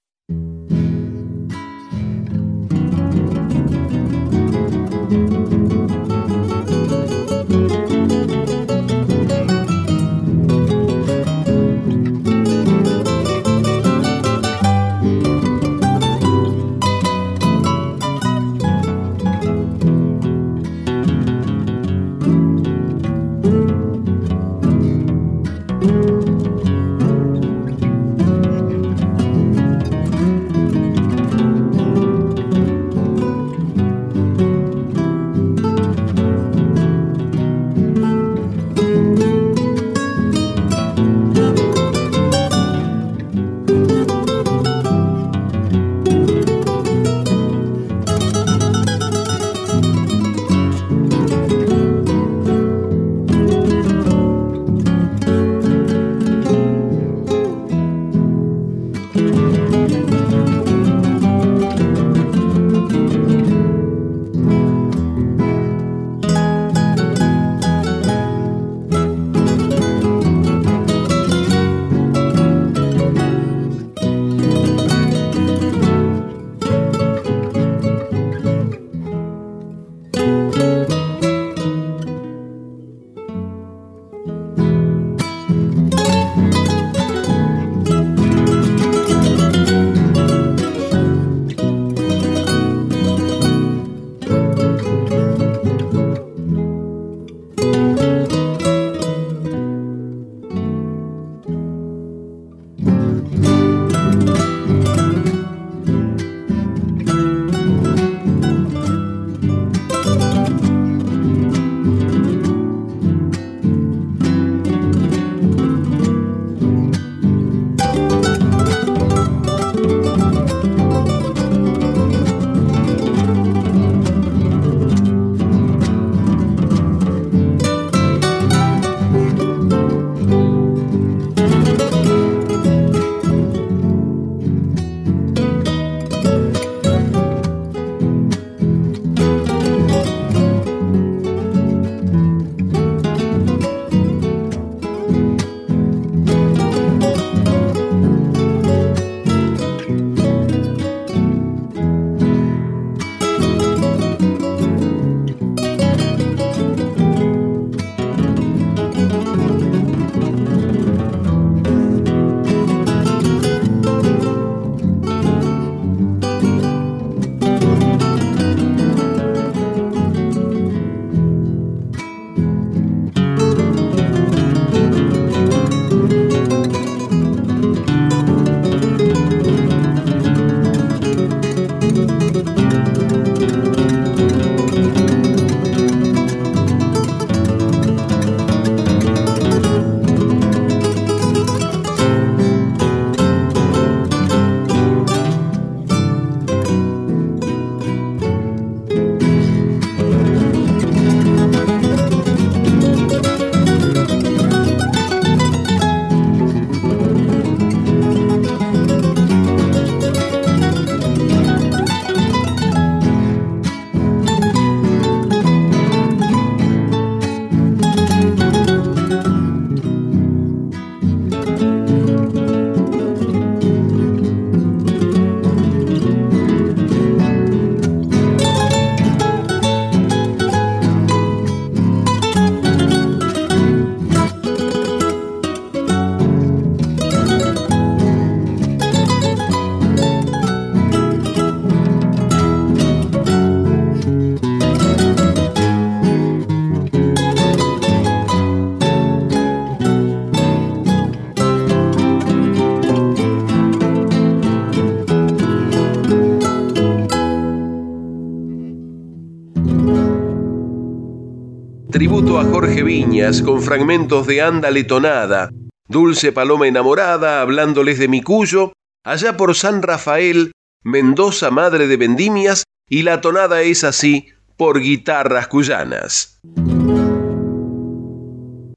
Tributo 261.95 262.39
a 262.39 262.43
Jorge 262.43 262.83
Viñas 262.83 263.41
con 263.41 263.61
fragmentos 263.61 264.27
de 264.27 264.41
Ándale 264.41 264.83
Tonada, 264.83 265.49
Dulce 265.87 266.33
Paloma 266.33 266.67
Enamorada, 266.67 267.39
hablándoles 267.39 267.99
de 267.99 268.09
mi 268.09 268.21
cuyo, 268.21 268.73
allá 269.05 269.37
por 269.37 269.55
San 269.55 269.81
Rafael, 269.81 270.51
Mendoza 270.83 271.51
Madre 271.51 271.87
de 271.87 271.95
Vendimias, 271.95 272.65
y 272.89 273.03
la 273.03 273.21
tonada 273.21 273.61
es 273.61 273.85
así 273.85 274.27
por 274.57 274.81
guitarras 274.81 275.47
cuyanas. 275.47 276.41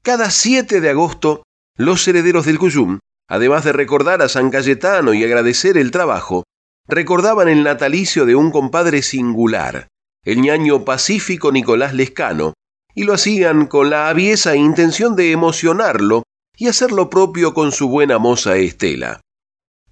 Cada 0.01 0.31
7 0.31 0.79
de 0.79 0.89
agosto, 0.89 1.43
los 1.75 2.07
herederos 2.07 2.45
del 2.45 2.57
Cuyum, 2.57 2.99
además 3.27 3.65
de 3.65 3.73
recordar 3.73 4.21
a 4.21 4.29
San 4.29 4.49
Cayetano 4.49 5.13
y 5.13 5.25
agradecer 5.25 5.77
el 5.77 5.91
trabajo, 5.91 6.45
recordaban 6.87 7.49
el 7.49 7.63
natalicio 7.63 8.25
de 8.25 8.35
un 8.35 8.49
compadre 8.49 9.01
singular, 9.01 9.89
el 10.23 10.39
ñaño 10.39 10.85
pacífico 10.85 11.51
Nicolás 11.51 11.93
Lescano, 11.93 12.53
y 12.93 13.03
lo 13.03 13.13
hacían 13.13 13.67
con 13.67 13.89
la 13.89 14.09
aviesa 14.09 14.55
intención 14.55 15.15
de 15.15 15.31
emocionarlo 15.31 16.23
y 16.57 16.67
hacer 16.67 16.91
lo 16.91 17.09
propio 17.09 17.53
con 17.53 17.71
su 17.71 17.87
buena 17.87 18.17
moza 18.17 18.57
Estela. 18.57 19.21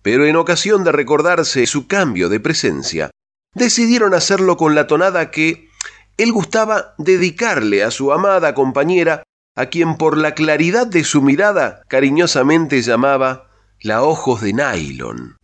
Pero 0.02 0.26
en 0.26 0.36
ocasión 0.36 0.84
de 0.84 0.92
recordarse 0.92 1.66
su 1.66 1.88
cambio 1.88 2.30
de 2.30 2.40
presencia, 2.40 3.12
decidieron 3.54 4.14
hacerlo 4.14 4.58
con 4.58 4.76
la 4.76 4.88
tonada 4.88 5.32
que 5.32 5.70
él 6.18 6.32
gustaba 6.32 6.96
dedicarle 6.98 7.84
a 7.84 7.92
su 7.92 8.12
amada 8.12 8.54
compañera, 8.54 9.24
a 9.56 9.68
quien 9.68 9.98
por 9.98 10.18
la 10.18 10.34
claridad 10.34 10.88
de 10.88 11.04
su 11.04 11.22
mirada 11.22 11.84
cariñosamente 11.88 12.82
llamaba 12.82 13.50
la 13.82 14.04
ojos 14.04 14.42
de 14.42 14.54
nylon. 14.54 15.37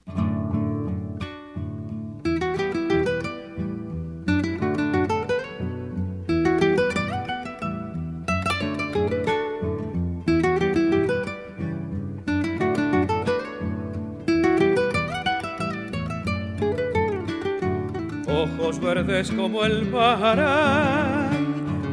Verdes 19.06 19.32
como 19.32 19.66
el 19.66 19.86
mar, 19.86 21.30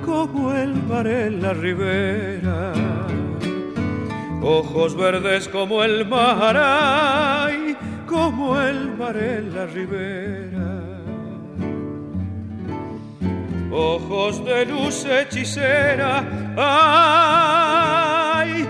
como 0.05 0.53
el 0.53 0.75
mar 0.75 1.07
en 1.07 1.43
la 1.43 1.53
ribera. 1.53 2.73
Ojos 4.43 4.97
verdes 4.97 5.49
como 5.49 5.83
el 5.83 6.07
mar, 6.07 7.51
como 8.07 8.61
el 8.61 8.97
mar 8.97 9.17
en 9.17 9.55
la 9.55 9.67
ribera. 9.67 10.85
Ojos 13.73 14.45
de 14.45 14.67
luz 14.67 15.05
hechicera, 15.05 16.25
ay, 18.37 18.67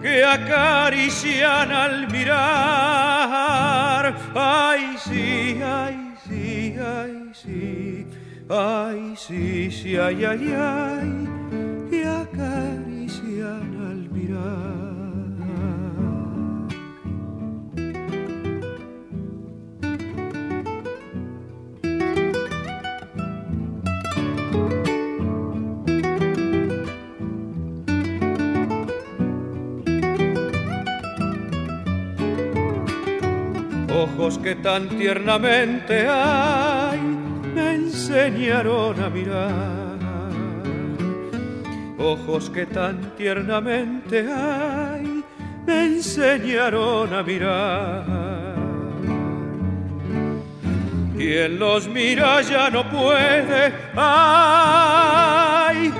que 0.00 0.24
acarician 0.24 1.72
al 1.72 2.08
mirar. 2.10 2.42
Ay, 4.34 4.96
sí, 4.98 5.60
ay, 5.62 5.96
ay 5.96 6.01
ay, 8.48 9.14
sí, 9.16 9.70
sí, 9.70 9.96
ay, 9.96 10.24
ay, 10.24 10.54
ay, 10.56 11.28
y 11.90 12.02
acarician 12.02 13.76
al 13.90 14.10
mirar. 14.10 14.82
ojos 34.02 34.38
que 34.38 34.56
tan 34.56 34.88
tiernamente 34.88 36.06
hay 36.08 36.91
enseñaron 38.12 39.02
a 39.02 39.08
mirar. 39.08 39.98
Ojos 41.98 42.50
que 42.50 42.66
tan 42.66 43.00
tiernamente 43.16 44.26
hay, 44.30 45.24
me 45.66 45.84
enseñaron 45.86 47.14
a 47.14 47.22
mirar. 47.22 48.04
Quien 51.16 51.58
los 51.58 51.88
mira 51.88 52.42
ya 52.42 52.68
no 52.68 52.84
puede, 52.90 53.72
ay, 53.96 55.90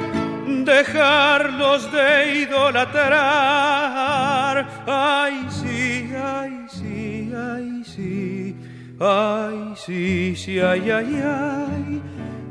dejarlos 0.65 1.91
de 1.93 2.43
idolatrar. 2.43 3.23
Ay, 4.87 5.47
Ay, 9.05 9.75
sí, 9.75 10.37
sí, 10.37 10.61
ay, 10.61 10.89
ay, 10.89 11.21
ay, 11.25 12.03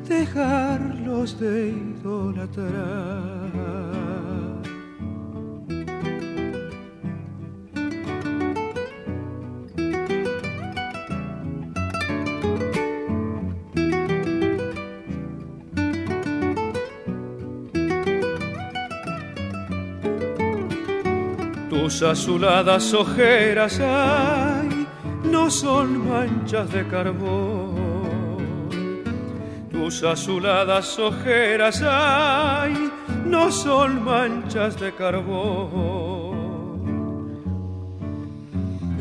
dejarlos 0.06 1.40
de 1.40 1.70
idolatrar. 1.70 2.72
Tus 21.70 22.04
azuladas 22.04 22.94
ojeras, 22.94 23.80
ay, 23.80 24.71
no 25.24 25.50
son 25.50 26.08
manchas 26.08 26.72
de 26.72 26.88
carbón. 26.88 28.02
Tus 29.72 30.04
azuladas 30.04 31.00
ojeras, 31.00 31.82
ay, 31.86 32.92
no 33.26 33.52
son 33.52 34.04
manchas 34.04 34.80
de 34.80 34.94
carbón. 34.94 36.32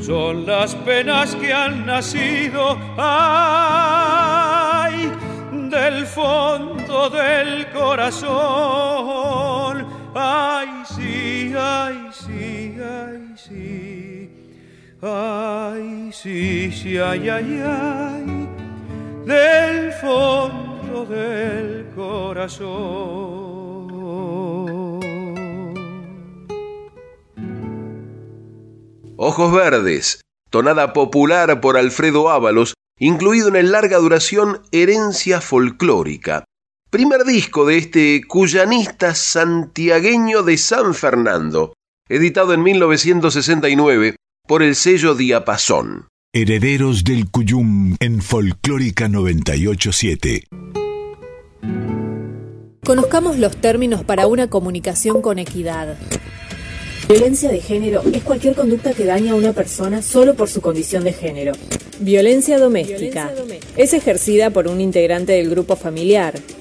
Son 0.01 0.47
las 0.47 0.75
penas 0.77 1.35
que 1.37 1.53
han 1.53 1.85
nacido, 1.85 2.79
ay, 2.97 3.93
del 5.69 6.07
fondo 6.07 7.11
del 7.11 7.71
corazón. 7.71 8.31
Ay, 10.15 10.69
sí, 10.85 11.53
ay, 11.57 12.09
sí, 12.13 12.77
ay, 12.81 13.35
sí. 13.37 14.10
Ay, 15.03 16.11
sí, 16.13 16.71
sí, 16.73 16.99
ay, 16.99 17.27
ay, 17.31 17.63
ay, 17.65 18.49
del 19.25 19.93
fondo 19.95 21.07
del 21.07 21.87
corazón. 21.95 22.69
Ojos 29.17 29.53
Verdes, 29.55 30.21
tonada 30.51 30.93
popular 30.93 31.63
por 31.63 31.79
Alfredo 31.79 32.29
Ábalos, 32.29 32.75
incluido 32.99 33.49
en 33.49 33.57
el 33.57 33.73
larga 33.73 33.97
duración 33.97 34.61
Herencia 34.71 35.41
Folclórica, 35.41 36.45
primer 36.91 37.25
disco 37.25 37.65
de 37.65 37.79
este 37.79 38.21
cuyanista 38.29 39.15
santiagueño 39.15 40.43
de 40.43 40.59
San 40.59 40.93
Fernando, 40.93 41.73
editado 42.07 42.53
en 42.53 42.63
1969 42.63 44.17
por 44.51 44.65
el 44.65 44.75
sello 44.75 45.15
Diapasón. 45.15 46.09
Herederos 46.35 47.05
del 47.05 47.31
Cuyum 47.31 47.95
en 48.01 48.21
Folclórica 48.21 49.07
987. 49.07 50.49
Conozcamos 52.85 53.39
los 53.39 53.57
términos 53.59 54.03
para 54.03 54.27
una 54.27 54.51
comunicación 54.51 55.23
con 55.23 55.39
equidad. 55.39 55.97
Violencia 57.09 57.49
de 57.53 57.61
género 57.61 58.03
es 58.13 58.25
cualquier 58.25 58.57
conducta 58.57 58.93
que 58.93 59.05
daña 59.05 59.35
a 59.35 59.37
una 59.37 59.53
persona 59.53 60.03
solo 60.03 60.35
por 60.35 60.49
su 60.49 60.61
condición 60.61 61.05
de 61.05 61.13
género. 61.13 61.53
Violencia 62.01 62.59
doméstica. 62.59 63.33
Es 63.77 63.95
ejercida 63.95 64.51
por 64.51 64.67
un 64.67 64.81
integrante 64.81 65.35
del 65.35 65.49
grupo 65.49 65.77
familiar, 65.77 66.35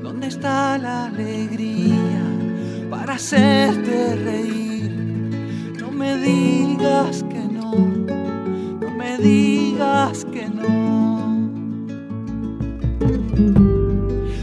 ¿Dónde 0.01 0.27
está 0.27 0.77
la 0.77 1.05
alegría 1.05 2.23
para 2.89 3.13
hacerte 3.13 4.15
reír? 4.15 4.91
No 5.79 5.91
me 5.91 6.17
digas 6.17 7.23
que 7.29 7.39
no, 7.39 7.73
digas 9.19 10.25
que 10.31 10.47
no. 10.47 10.69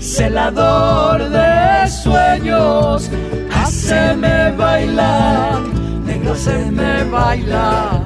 Celador 0.00 1.28
de 1.30 1.88
sueños, 1.88 3.10
haceme 3.52 4.52
bailar, 4.52 5.60
negro, 6.04 6.32
haceme 6.32 7.04
bailar, 7.04 8.02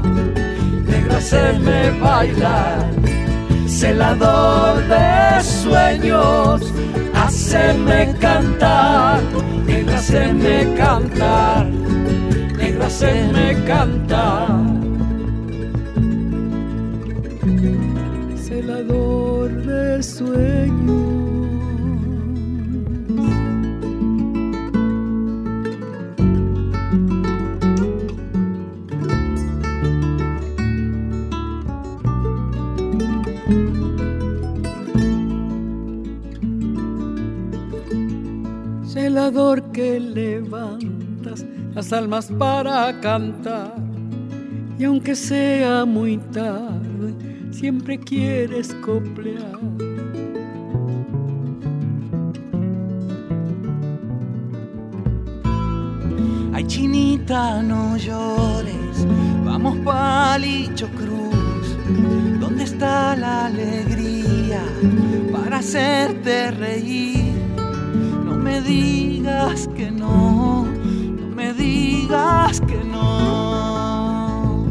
negro, 0.87 1.16
haceme 1.16 1.90
bailar. 2.00 2.90
Celador 3.66 4.83
de 4.88 5.42
sueños, 5.42 6.72
haceme 7.14 8.14
cantar, 8.18 9.20
negro, 9.66 9.94
haceme 9.96 10.74
cantar, 10.76 11.66
negro, 12.59 12.85
haceme 12.87 13.64
cantar. 13.64 14.69
Celador 38.86 39.70
que 39.72 40.00
levantas 40.00 41.44
las 41.74 41.92
almas 41.92 42.32
para 42.38 42.98
cantar. 43.00 43.74
Y 44.78 44.84
aunque 44.84 45.14
sea 45.14 45.84
muy 45.84 46.16
tarde, 46.32 47.14
siempre 47.50 47.98
quieres 47.98 48.74
coplear. 48.76 49.69
Chinita, 56.70 57.62
no 57.62 57.96
llores, 57.96 58.96
vamos 59.44 59.76
palicho 59.78 60.87
cruz. 60.90 61.66
¿Dónde 62.38 62.62
está 62.62 63.16
la 63.16 63.46
alegría 63.46 64.62
para 65.33 65.59
hacerte 65.59 66.52
reír? 66.52 67.35
No 68.24 68.35
me 68.37 68.61
digas 68.61 69.68
que 69.76 69.90
no, 69.90 70.64
no 71.20 71.26
me 71.35 71.52
digas 71.54 72.61
que 72.61 72.80
no. 72.85 74.68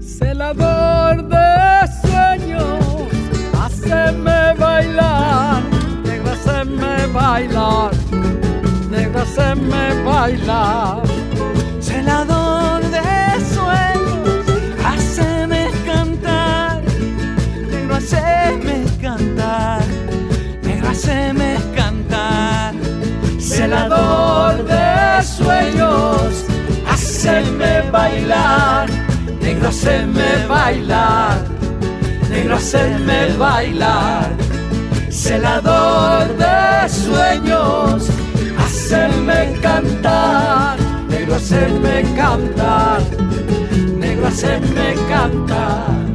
Celador 0.00 1.28
de 1.28 1.48
sueños, 2.02 2.82
haceme 3.62 4.40
bailar, 4.58 5.45
bailar. 10.26 11.02
Celador 11.80 12.82
de 12.96 13.10
sueños, 13.54 14.46
haceme 14.84 15.70
cantar, 15.86 16.82
negro, 17.70 17.94
haceme 17.94 18.76
cantar, 19.00 19.84
negro, 20.62 20.88
haceme 20.88 21.50
cantar. 21.76 22.74
Celador 23.38 24.64
de 24.64 25.22
sueños, 25.22 26.44
haceme 26.90 27.82
bailar, 27.92 28.88
negro, 29.40 29.68
haceme 29.68 30.28
bailar, 30.48 31.38
negro, 32.30 32.56
haceme 32.56 33.32
bailar. 33.38 34.28
Celador 35.08 36.26
de 36.36 36.88
sueños, 36.88 38.08
haceme 38.86 39.60
cantar, 39.60 40.78
negro, 41.08 41.34
haceme 41.34 42.02
cantar, 42.14 43.02
negro, 43.98 44.26
haceme 44.28 44.94
cantar. 45.08 46.06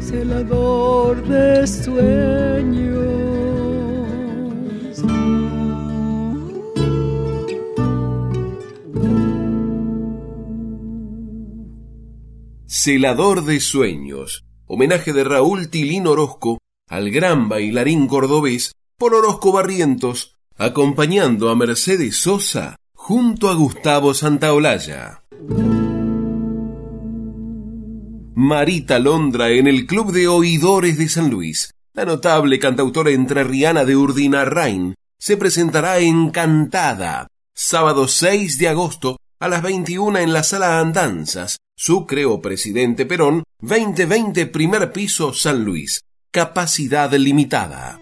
Celador 0.00 1.22
de 1.28 1.66
sueños. 1.66 3.04
Celador 12.66 13.44
de 13.44 13.60
Sueños, 13.60 14.44
homenaje 14.66 15.12
de 15.12 15.24
Raúl 15.24 15.68
Tilín 15.68 16.06
Orozco 16.06 16.58
al 16.88 17.10
gran 17.10 17.48
bailarín 17.48 18.06
cordobés 18.06 18.72
por 18.96 19.14
Orozco 19.14 19.52
Barrientos, 19.52 20.36
acompañando 20.56 21.50
a 21.50 21.56
Mercedes 21.56 22.16
Sosa 22.16 22.76
junto 22.94 23.48
a 23.48 23.54
Gustavo 23.54 24.14
Santaolalla. 24.14 25.24
Marita 28.34 28.98
Londra 28.98 29.50
en 29.50 29.66
el 29.66 29.86
Club 29.86 30.12
de 30.12 30.28
Oidores 30.28 30.98
de 30.98 31.08
San 31.08 31.30
Luis. 31.30 31.70
La 31.92 32.04
notable 32.04 32.58
cantautora 32.58 33.10
entrerriana 33.10 33.84
de 33.84 33.96
Urdina 33.96 34.44
Rain 34.44 34.94
se 35.18 35.36
presentará 35.36 36.00
encantada 36.00 37.28
sábado 37.54 38.08
6 38.08 38.58
de 38.58 38.68
agosto 38.68 39.16
a 39.38 39.48
las 39.48 39.62
21 39.62 40.18
en 40.18 40.32
la 40.32 40.42
Sala 40.42 40.80
Andanzas, 40.80 41.58
Sucre 41.76 42.24
o 42.24 42.40
Presidente 42.40 43.06
Perón, 43.06 43.44
2020 43.60 44.46
primer 44.46 44.92
piso 44.92 45.32
San 45.32 45.64
Luis. 45.64 46.00
Capacidad 46.30 47.12
limitada. 47.12 48.00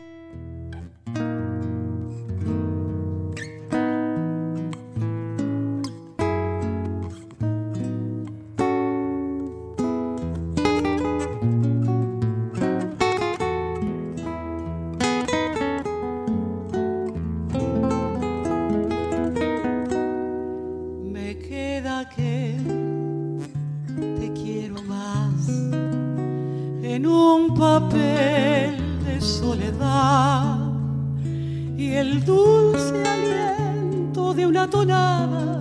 el 32.12 32.24
dulce 32.26 33.02
aliento 33.08 34.34
de 34.34 34.46
una 34.46 34.68
tonada 34.68 35.58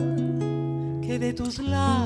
que 1.01 1.17
de 1.17 1.31
tus 1.31 1.59
labios 1.59 2.00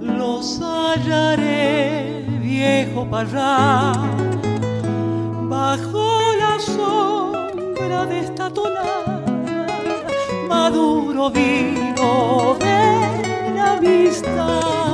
los 0.00 0.60
hallaré, 0.60 2.24
viejo 2.40 3.06
parra, 3.10 3.92
bajo 5.48 6.08
la 6.38 6.58
sombra 6.58 8.06
de 8.06 8.20
esta 8.20 8.50
tonada, 8.50 9.24
maduro 10.48 11.30
vino 11.30 12.56
de 12.58 13.54
la 13.54 13.76
vista. 13.80 14.87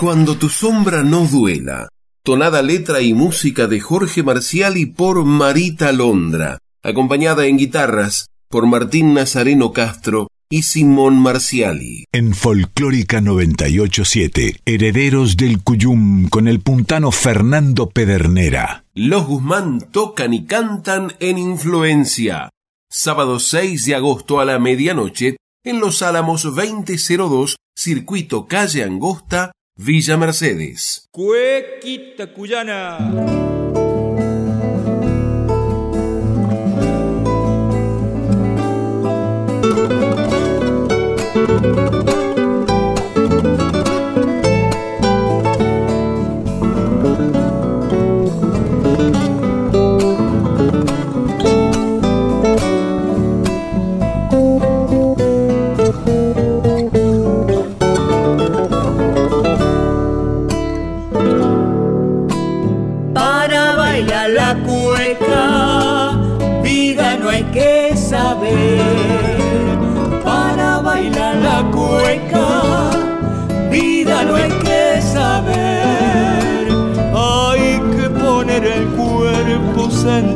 Cuando 0.00 0.38
tu 0.38 0.48
sombra 0.48 1.02
no 1.02 1.26
duela. 1.26 1.90
Tonada 2.24 2.62
letra 2.62 3.02
y 3.02 3.12
música 3.12 3.66
de 3.66 3.80
Jorge 3.80 4.22
Marciali 4.22 4.86
por 4.86 5.26
Marita 5.26 5.92
Londra, 5.92 6.56
acompañada 6.82 7.44
en 7.44 7.58
guitarras 7.58 8.30
por 8.48 8.66
Martín 8.66 9.12
Nazareno 9.12 9.74
Castro 9.74 10.28
y 10.48 10.62
Simón 10.62 11.18
Marciali. 11.18 12.04
En 12.12 12.32
Folclórica 12.32 13.20
987, 13.20 14.62
Herederos 14.64 15.36
del 15.36 15.62
Cuyum 15.62 16.30
con 16.30 16.48
el 16.48 16.60
puntano 16.60 17.10
Fernando 17.10 17.90
Pedernera. 17.90 18.86
Los 18.94 19.26
Guzmán 19.26 19.82
tocan 19.92 20.32
y 20.32 20.46
cantan 20.46 21.12
en 21.20 21.36
Influencia. 21.36 22.48
Sábado 22.88 23.38
6 23.38 23.84
de 23.84 23.96
agosto 23.96 24.40
a 24.40 24.46
la 24.46 24.58
medianoche 24.58 25.36
en 25.62 25.78
Los 25.78 26.00
Álamos 26.00 26.44
2002, 26.44 27.56
Circuito 27.76 28.46
Calle 28.46 28.82
Angosta, 28.82 29.52
Villa 29.82 30.18
Mercedes. 30.18 31.08
Cuequita 31.10 32.34
cuyana. 32.34 32.98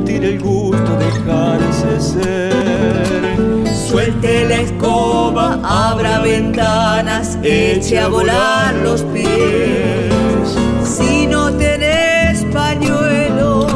Sentir 0.05 0.25
el 0.25 0.41
gusto 0.41 0.97
de 0.99 1.05
dejarse 1.07 2.01
ser. 2.01 2.53
Suelte 3.89 4.45
la 4.47 4.61
escoba, 4.61 5.59
abra 5.63 6.21
ventanas, 6.21 7.39
eche 7.43 7.99
a 7.99 8.09
volar 8.09 8.75
los 8.83 9.03
pies. 9.03 10.13
Si 10.85 11.27
no 11.27 11.53
tenés 11.53 12.45
pañuelo, 12.53 13.67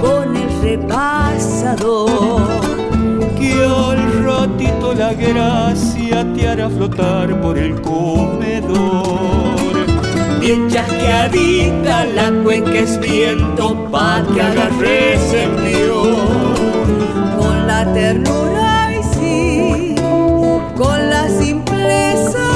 con 0.00 0.36
el 0.36 0.62
repasador. 0.62 2.42
Que 3.38 3.52
al 3.64 4.24
ratito 4.24 4.94
la 4.94 5.12
gracia 5.12 6.26
te 6.34 6.48
hará 6.48 6.68
flotar 6.68 7.40
por 7.40 7.58
el 7.58 7.80
comedor 7.80 9.63
bien 10.44 10.68
chasqueadita, 10.68 12.04
la 12.04 12.30
cuenca 12.42 12.78
es 12.78 13.00
viento 13.00 13.88
pa' 13.90 14.22
que 14.32 14.42
agarres 14.42 15.32
envío. 15.32 16.02
Con 17.38 17.66
la 17.66 17.80
ternura 17.94 18.90
y 18.98 19.02
sí, 19.14 19.94
con 20.76 20.98
la 21.08 21.28
simpleza. 21.28 22.46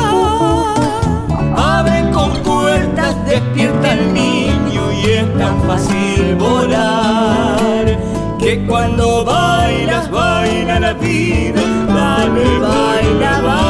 Abre 1.57 2.11
con 2.11 2.31
puertas, 2.49 3.15
despierta 3.27 3.93
el 3.95 4.13
niño 4.13 4.83
y 4.93 5.11
es 5.21 5.39
tan 5.39 5.57
fácil 5.63 6.37
volar. 6.37 7.87
Que 8.39 8.67
cuando 8.67 9.25
bailas, 9.25 10.11
baila 10.11 10.79
la 10.79 10.93
vida, 10.93 11.63
dale, 11.89 12.47
baila, 12.59 13.41
baila. 13.41 13.68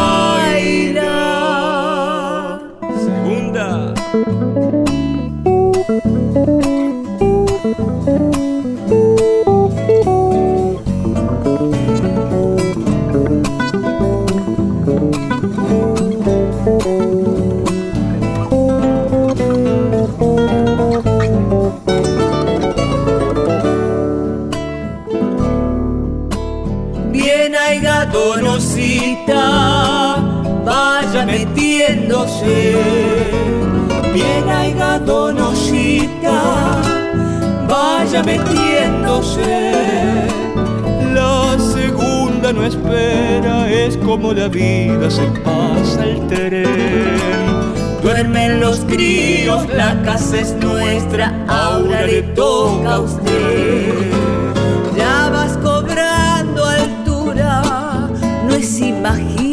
Bien 32.45 34.49
hay 34.49 34.74
donosita, 35.05 36.80
vaya 37.68 38.22
metiéndose. 38.22 39.72
La 41.14 41.57
segunda 41.59 42.53
no 42.53 42.64
espera, 42.64 43.70
es 43.70 43.97
como 43.99 44.32
la 44.32 44.49
vida 44.49 45.11
se 45.11 45.26
pasa 45.45 46.05
el 46.05 46.26
tren. 46.28 46.66
Duermen 48.03 48.61
los 48.61 48.80
críos, 48.80 49.66
la 49.74 50.01
casa 50.03 50.41
es 50.41 50.55
nuestra, 50.55 51.45
ahora 51.49 52.07
le 52.07 52.22
toca 52.22 52.95
a 52.95 53.01
usted. 53.01 54.11
Ya 54.97 55.28
vas 55.30 55.57
cobrando 55.59 56.64
altura, 56.64 58.09
no 58.47 58.55
es 58.55 58.80
imaginación. 58.80 59.47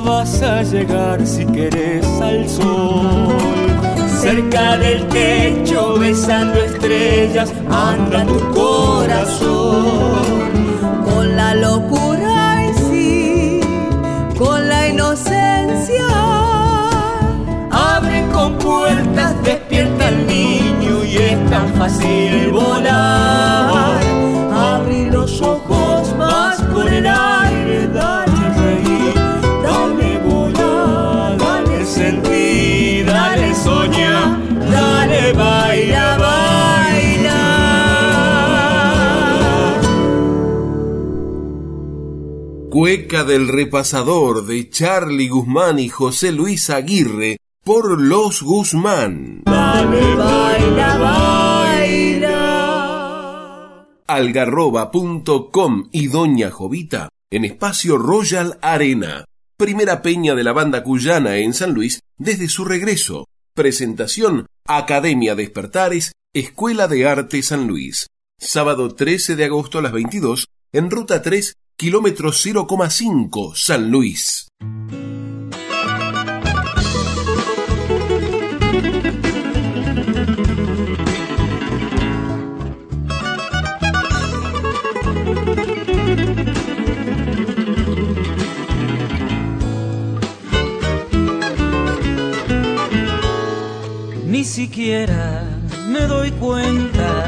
Vas 0.00 0.42
a 0.42 0.62
llegar 0.62 1.26
si 1.26 1.44
quieres 1.46 2.06
al 2.20 2.48
sol. 2.48 3.36
Cerca 4.20 4.76
del 4.76 5.06
techo, 5.08 5.98
besando 5.98 6.58
estrellas, 6.60 7.52
anda 7.70 8.24
tu 8.24 8.38
corazón. 8.52 10.18
Con 11.04 11.36
la 11.36 11.54
locura 11.54 12.64
y 12.66 12.74
sí, 12.90 13.60
con 14.36 14.68
la 14.68 14.88
inocencia. 14.88 16.08
Abre 17.70 18.26
con 18.32 18.58
puertas, 18.58 19.34
despierta 19.42 20.08
al 20.08 20.26
niño 20.26 21.04
y 21.04 21.16
es 21.16 21.50
tan 21.50 21.68
fácil 21.74 22.50
volar. 22.52 23.67
Cueca 42.80 43.24
del 43.24 43.48
repasador 43.48 44.46
de 44.46 44.70
Charlie 44.70 45.26
Guzmán 45.26 45.80
y 45.80 45.88
José 45.88 46.30
Luis 46.30 46.70
Aguirre 46.70 47.38
por 47.64 48.00
Los 48.00 48.40
Guzmán. 48.40 49.42
Dale, 49.46 50.14
baila, 50.14 50.96
baila. 51.76 52.38
Algarroba.com 54.06 55.88
y 55.90 56.06
Doña 56.06 56.52
Jovita 56.52 57.08
en 57.32 57.44
espacio 57.46 57.98
Royal 57.98 58.60
Arena 58.62 59.24
primera 59.56 60.00
peña 60.00 60.36
de 60.36 60.44
la 60.44 60.52
banda 60.52 60.84
cuyana 60.84 61.38
en 61.38 61.54
San 61.54 61.74
Luis 61.74 61.98
desde 62.16 62.46
su 62.46 62.64
regreso. 62.64 63.26
Presentación 63.54 64.46
Academia 64.68 65.34
Despertares, 65.34 66.12
Escuela 66.32 66.86
de 66.86 67.08
Arte 67.08 67.42
San 67.42 67.66
Luis. 67.66 68.06
Sábado 68.38 68.94
13 68.94 69.34
de 69.34 69.46
agosto 69.46 69.80
a 69.80 69.82
las 69.82 69.90
22 69.90 70.46
en 70.70 70.92
Ruta 70.92 71.22
3, 71.22 71.54
kilómetro 71.78 72.32
0,5, 72.32 73.54
San 73.54 73.88
Luis. 73.88 74.48
ni 94.26 94.44
siquiera 94.44 95.44
me 95.86 96.00
doy 96.00 96.32
cuenta. 96.32 97.24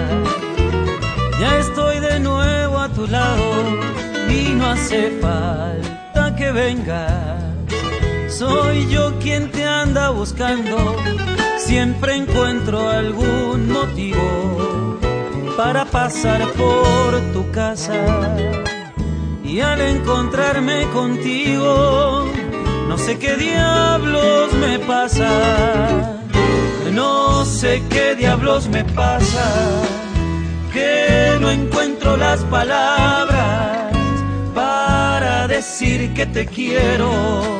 Ya 1.41 1.59
estoy 1.59 2.01
de 2.01 2.19
nuevo 2.19 2.79
a 2.79 2.89
tu 2.93 3.07
lado 3.07 4.10
y 4.31 4.55
no 4.55 4.67
hace 4.71 5.19
falta 5.21 6.35
que 6.37 6.41
que 6.41 6.53
venga. 6.53 7.39
Soy 8.29 8.89
yo 8.89 9.19
quien 9.19 9.51
te 9.51 9.67
anda 9.67 10.09
buscando, 10.09 10.97
siempre 11.59 12.17
encuentro 12.17 12.89
algún 12.89 13.71
motivo 13.71 14.99
para 15.55 15.85
pasar 15.85 16.41
por 16.53 17.21
tu 17.35 17.51
casa. 17.53 17.95
Y 19.45 19.61
al 19.61 19.83
encontrarme 19.83 20.89
contigo, 20.95 22.27
no 22.89 22.97
sé 22.97 23.19
qué 23.19 23.37
diablos 23.37 24.55
me 24.55 24.79
pasa, 24.79 25.31
no 26.91 27.45
sé 27.45 27.83
qué 27.91 28.15
diablos 28.15 28.69
me 28.69 28.83
pasa, 28.85 29.45
que 30.73 31.37
no 31.39 31.51
encuentro 31.51 32.17
las 32.17 32.41
palabras 32.45 33.80
decir 35.61 36.15
que 36.15 36.25
te 36.25 36.47
quiero, 36.47 37.59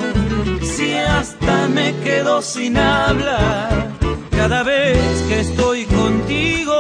si 0.63 0.95
hasta 0.95 1.69
me 1.69 1.95
quedo 2.03 2.41
sin 2.41 2.79
hablar 2.79 3.91
cada 4.31 4.63
vez 4.63 4.99
que 5.29 5.41
estoy 5.41 5.85
contigo, 5.85 6.79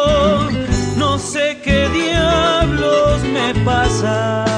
no 0.96 1.18
sé 1.18 1.60
qué 1.62 1.90
diablos 1.90 3.22
me 3.34 3.54
pasa. 3.66 4.49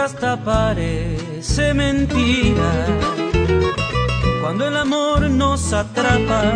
Hasta 0.00 0.36
parece 0.42 1.74
mentira, 1.74 2.86
cuando 4.40 4.66
el 4.66 4.76
amor 4.76 5.28
nos 5.28 5.72
atrapa, 5.74 6.54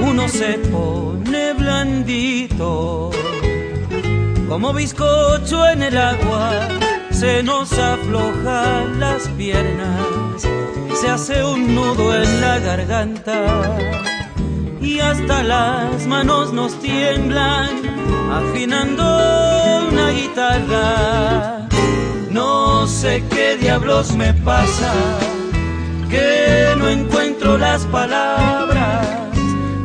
uno 0.00 0.28
se 0.28 0.58
pone 0.70 1.52
blandito, 1.54 3.10
como 4.48 4.72
bizcocho 4.72 5.68
en 5.68 5.82
el 5.82 5.98
agua, 5.98 6.52
se 7.10 7.42
nos 7.42 7.72
aflojan 7.72 9.00
las 9.00 9.28
piernas, 9.30 10.42
se 10.94 11.08
hace 11.08 11.44
un 11.44 11.74
nudo 11.74 12.14
en 12.14 12.40
la 12.40 12.60
garganta 12.60 13.78
y 14.80 15.00
hasta 15.00 15.42
las 15.42 16.06
manos 16.06 16.52
nos 16.52 16.78
tiemblan 16.80 17.70
afinando 18.30 19.02
una 19.90 20.10
guitarra. 20.10 21.60
No 22.30 22.86
sé 22.86 23.24
qué 23.28 23.56
diablos 23.56 24.14
me 24.14 24.32
pasa, 24.32 24.92
que 26.08 26.74
no 26.78 26.88
encuentro 26.88 27.58
las 27.58 27.84
palabras 27.86 29.06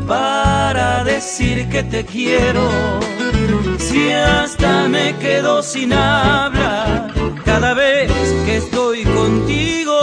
para 0.07 1.03
decir 1.03 1.67
que 1.69 1.81
te 1.83 2.05
quiero. 2.05 2.69
Si 3.79 4.11
hasta 4.11 4.87
me 4.87 5.15
quedo 5.15 5.63
sin 5.63 5.93
habla 5.93 7.07
cada 7.43 7.73
vez 7.73 8.11
que 8.45 8.57
estoy 8.57 9.03
contigo, 9.05 9.99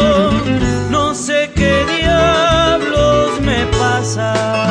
no 0.90 1.14
sé 1.14 1.50
qué 1.54 1.84
diablos 2.00 3.40
me 3.40 3.66
pasa. 3.78 4.61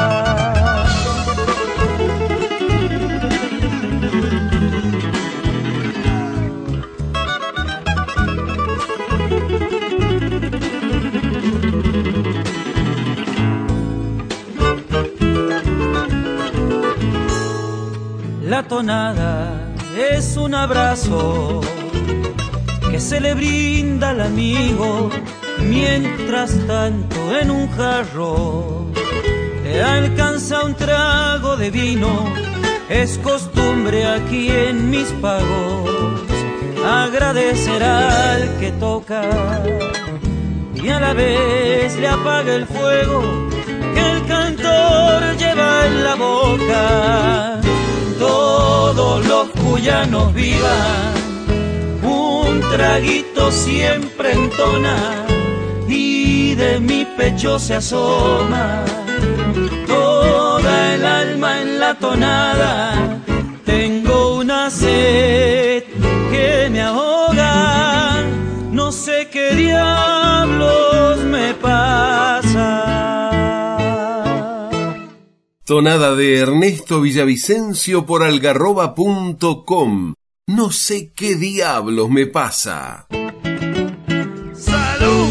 Un 20.52 20.56
abrazo 20.56 21.62
que 22.89 22.99
se 22.99 23.22
le 23.22 23.34
brinda 23.36 24.10
al 24.10 24.20
amigo 24.20 25.10
mientras 25.62 26.52
tanto 26.68 27.16
en 27.39 27.49
un 27.49 27.72
jarro 27.72 28.88
le 29.64 29.82
alcanza 29.82 30.66
un 30.66 30.76
trago 30.76 31.56
de 31.56 31.72
vino. 31.72 32.26
Es 32.89 33.18
costumbre 33.20 34.06
aquí 34.06 34.49
en 34.49 34.89
mis 34.89 35.08
pagos 35.22 35.89
agradecer 36.86 37.82
al 37.82 38.60
que 38.60 38.74
toca 38.74 39.22
y 40.76 40.89
a 40.89 40.99
la 40.99 41.14
vez 41.14 41.95
le 41.95 42.10
apaga 42.10 42.54
el 42.54 42.66
fuego 42.66 43.22
que 43.93 44.02
el 44.12 44.26
cantor 44.26 45.38
lleva 45.38 45.88
en 45.88 46.04
la 46.04 46.16
boca 46.16 47.62
todos 48.20 49.26
los 49.26 49.51
cuyanos 49.72 50.34
vivan, 50.34 51.13
un 52.03 52.59
traguito 52.72 53.49
siempre 53.51 54.34
entona 54.34 54.97
y 55.88 56.55
de 56.55 56.80
mi 56.82 57.05
pecho 57.05 57.57
se 57.57 57.76
asoma 57.76 58.84
toda 59.88 60.95
el 60.95 61.05
alma 61.05 61.61
en 61.61 61.80
la 61.80 61.93
tonada. 61.95 63.22
Tengo 63.65 64.36
una 64.39 64.69
sed 64.69 65.70
Tonada 75.72 76.15
de 76.15 76.39
Ernesto 76.39 76.99
Villavicencio 76.99 78.05
por 78.05 78.24
algarroba.com. 78.24 80.15
No 80.45 80.69
sé 80.69 81.13
qué 81.15 81.38
diablos 81.38 82.09
me 82.09 82.28
pasa. 82.28 83.07
¡Salud! 84.53 85.30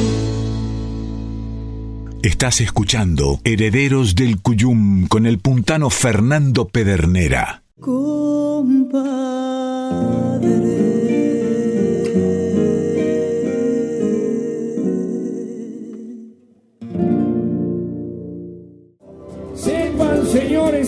Estás 2.23 2.63
escuchando 2.63 3.39
Herederos 3.45 4.15
del 4.15 4.41
Cuyum 4.41 5.09
con 5.09 5.27
el 5.27 5.41
puntano 5.41 5.91
Fernando 5.91 6.69
Pedernera. 6.69 7.63
Sepan, 7.77 7.91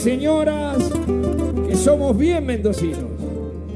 señoras, 0.03 0.91
que 1.69 1.77
somos 1.77 2.19
bien 2.19 2.45
mendocinos. 2.45 3.13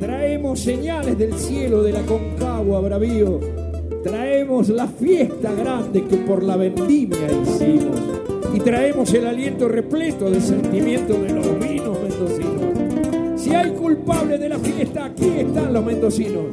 Traemos 0.01 0.59
señales 0.59 1.17
del 1.17 1.35
cielo 1.35 1.85
de 1.85 1.93
la 1.93 2.03
Concagua 2.03 2.81
Bravío. 2.81 3.39
Traemos 4.03 4.69
la 4.69 4.89
fiesta 4.89 5.53
grande 5.53 6.05
que 6.05 6.17
por 6.17 6.43
la 6.43 6.57
vendimia 6.57 7.29
hicimos. 7.31 8.01
Y 8.53 8.59
traemos 8.59 9.15
el 9.15 9.25
aliento 9.25 9.69
repleto 9.69 10.29
de 10.29 10.41
sentimiento 10.41 11.15
de 11.15 11.33
los 11.33 11.61
vinos 11.61 11.97
mendocinos. 12.03 13.41
Si 13.41 13.55
hay 13.55 13.71
culpables 13.71 14.41
de 14.41 14.49
la 14.49 14.59
fiesta, 14.59 15.05
aquí 15.05 15.29
están 15.39 15.73
los 15.73 15.85
mendocinos. 15.85 16.47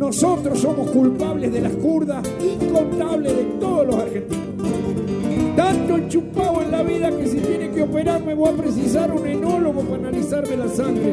Nosotros 0.00 0.58
somos 0.58 0.90
culpables 0.90 1.52
de 1.52 1.60
las 1.60 1.72
curdas, 1.74 2.28
incontables 2.40 3.36
de 3.36 3.44
todos 3.60 3.86
los 3.86 3.94
argentinos. 3.94 4.46
Tanto 5.54 5.96
enchupado 5.96 6.51
en 6.51 6.51
la 6.72 6.82
vida 6.82 7.10
que 7.10 7.26
si 7.26 7.38
tiene 7.38 7.70
que 7.70 7.82
operar 7.82 8.24
me 8.24 8.34
voy 8.34 8.48
a 8.48 8.56
precisar 8.56 9.12
un 9.12 9.26
enólogo 9.26 9.82
para 9.82 10.08
analizarme 10.08 10.56
la 10.56 10.68
sangre. 10.68 11.12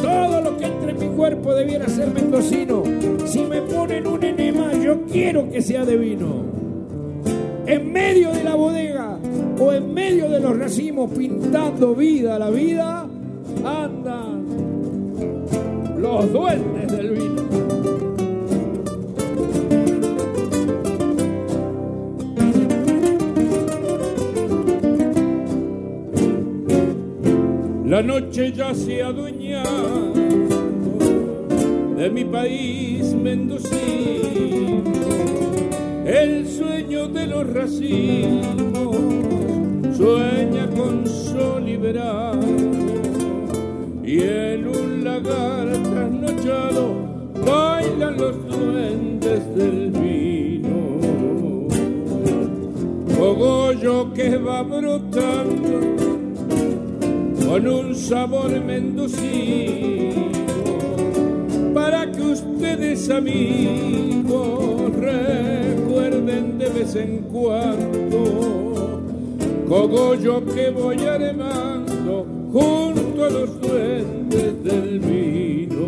Todo 0.00 0.40
lo 0.40 0.56
que 0.56 0.66
entre 0.66 0.92
en 0.92 0.98
mi 1.00 1.08
cuerpo 1.08 1.54
debiera 1.54 1.88
ser 1.88 2.14
mendocino. 2.14 2.84
Si 3.24 3.40
me 3.40 3.62
ponen 3.62 4.06
un 4.06 4.22
enema, 4.22 4.72
yo 4.74 5.02
quiero 5.02 5.50
que 5.50 5.60
sea 5.60 5.84
de 5.84 5.96
vino. 5.96 6.44
En 7.66 7.92
medio 7.92 8.30
de 8.30 8.44
la 8.44 8.54
bodega 8.54 9.18
o 9.58 9.72
en 9.72 9.92
medio 9.92 10.30
de 10.30 10.38
los 10.38 10.56
racimos 10.56 11.10
pintando 11.10 11.96
vida 11.96 12.36
a 12.36 12.38
la 12.38 12.50
vida, 12.50 13.08
andan 13.64 14.46
los 15.98 16.32
duendes 16.32 16.92
del 16.92 17.10
vino. 17.10 17.45
La 27.96 28.02
noche 28.02 28.52
ya 28.52 28.74
se 28.74 29.02
adueña 29.02 29.62
de 31.96 32.10
mi 32.10 32.26
país 32.26 33.14
mendocino, 33.14 34.82
el 36.04 36.46
sueño 36.46 37.08
de 37.08 37.26
los 37.26 37.50
racimos 37.54 38.96
sueña 39.96 40.68
con 40.76 41.06
sol 41.06 41.66
y 41.66 41.78
y 44.04 44.20
en 44.20 44.68
un 44.68 45.02
lagar 45.02 45.66
trasnochado 45.72 46.96
baila 47.46 48.10
los 48.10 48.46
duendes 48.46 49.56
del 49.56 49.90
vino. 49.90 50.98
Cogollo 53.18 54.12
que 54.12 54.36
va 54.36 54.62
brotando 54.62 55.95
con 57.56 57.68
un 57.68 57.94
sabor 57.94 58.50
mendocino 58.60 60.30
para 61.72 62.12
que 62.12 62.20
ustedes 62.20 63.08
amigos 63.08 64.94
recuerden 64.94 66.58
de 66.58 66.68
vez 66.68 66.94
en 66.96 67.20
cuando 67.32 69.00
cogollo 69.66 70.44
que 70.44 70.68
voy 70.68 70.98
armando 71.06 72.26
junto 72.52 73.24
a 73.24 73.30
los 73.30 73.58
duendes 73.58 74.62
del 74.62 75.00
vino. 75.00 75.86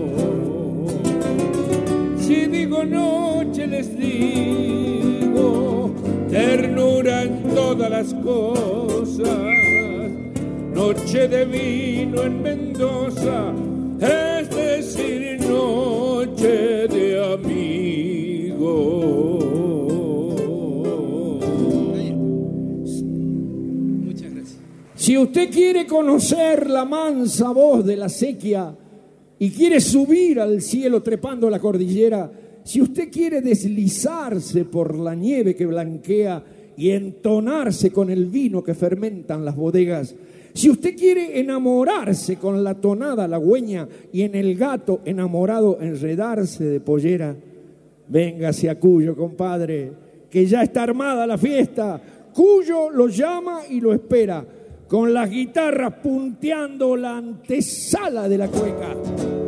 Si 2.19 2.47
digo 2.47 2.83
noche 2.83 3.66
les 3.66 3.95
digo 3.95 5.91
ternura 6.31 7.25
en 7.25 7.43
todas 7.55 7.91
las 7.91 8.14
cosas, 8.14 9.59
noche 10.79 11.26
de 11.26 11.45
vino 11.45 12.22
en 12.22 12.41
Mendoza, 12.41 13.53
es 13.99 14.49
decir, 14.49 15.41
noche 15.41 16.87
de 16.87 17.35
amigos. 17.35 18.62
Muchas 24.05 24.33
gracias. 24.33 24.59
Si 24.95 25.18
usted 25.18 25.51
quiere 25.51 25.85
conocer 25.85 26.70
la 26.70 26.85
mansa 26.85 27.51
voz 27.51 27.85
de 27.85 27.97
la 27.97 28.09
sequía 28.09 28.72
y 29.37 29.51
quiere 29.51 29.81
subir 29.81 30.39
al 30.39 30.62
cielo 30.62 31.03
trepando 31.03 31.51
la 31.51 31.59
cordillera, 31.59 32.31
si 32.62 32.81
usted 32.81 33.11
quiere 33.11 33.41
deslizarse 33.41 34.64
por 34.64 34.97
la 34.97 35.16
nieve 35.16 35.57
que 35.57 35.66
blanquea 35.66 36.45
y 36.76 36.91
entonarse 36.91 37.91
con 37.91 38.11
el 38.11 38.26
vino 38.26 38.62
que 38.62 38.74
fermentan 38.74 39.45
las 39.45 39.57
bodegas, 39.57 40.14
si 40.55 40.70
usted 40.70 40.96
quiere 40.96 41.38
enamorarse 41.38 42.36
con 42.36 42.62
la 42.64 42.74
tonada 42.74 43.24
halagüeña 43.24 43.86
y 44.12 44.22
en 44.22 44.34
el 44.34 44.57
gato 44.57 45.01
enamorado 45.05 45.78
enredarse 45.80 46.64
de 46.64 46.80
pollera, 46.80 47.36
véngase 48.09 48.68
a 48.68 48.78
Cuyo, 48.78 49.14
compadre, 49.14 49.92
que 50.30 50.46
ya 50.46 50.62
está 50.62 50.82
armada 50.82 51.26
la 51.26 51.38
fiesta. 51.38 52.01
Cuyo 52.34 52.90
lo 52.90 53.09
llama 53.09 53.62
y 53.68 53.80
lo 53.80 53.92
espera, 53.92 54.44
con 54.86 55.12
las 55.12 55.30
guitarras 55.30 55.94
punteando 56.03 56.96
la 56.96 57.16
antesala 57.16 58.28
de 58.28 58.38
la 58.38 58.49
cueca. 58.49 59.47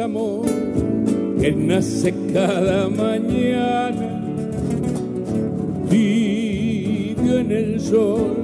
Amor 0.00 0.46
que 1.40 1.52
nace 1.52 2.12
cada 2.32 2.88
mañana, 2.88 4.20
vive 5.90 7.40
en 7.40 7.52
el 7.52 7.80
sol 7.80 8.36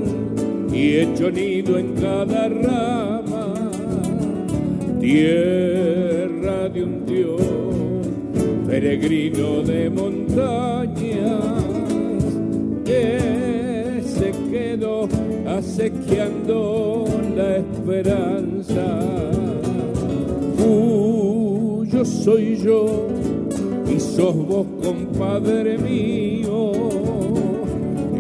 y 0.73 0.97
hecho 0.97 1.31
nido 1.31 1.79
en 1.79 1.95
cada 1.95 2.49
rama, 2.49 3.71
tierra 5.01 6.69
de 6.69 6.85
un 6.85 7.07
dios, 7.07 7.43
peregrino 8.67 9.63
de 9.63 9.91
montañas, 9.91 11.65
que 12.85 14.03
se 14.05 14.33
quedó 14.51 15.09
acequiando 15.47 17.05
la 17.37 17.57
esperanza. 17.59 19.04
Soy 22.05 22.57
yo 22.57 23.09
y 23.89 23.99
sos 23.99 24.37
vos, 24.37 24.67
compadre 24.83 25.79
mío, 25.79 26.73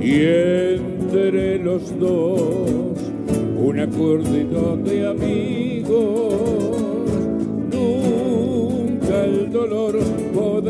y 0.02 0.22
entre 0.22 1.58
los 1.58 1.98
dos 1.98 2.84
un 3.56 3.80
acuerdo 3.80 4.76
de 4.78 5.06
amigos. 5.06 6.34
Nunca 7.70 9.24
el 9.24 9.52
dolor 9.52 9.98
podrá 10.34 10.63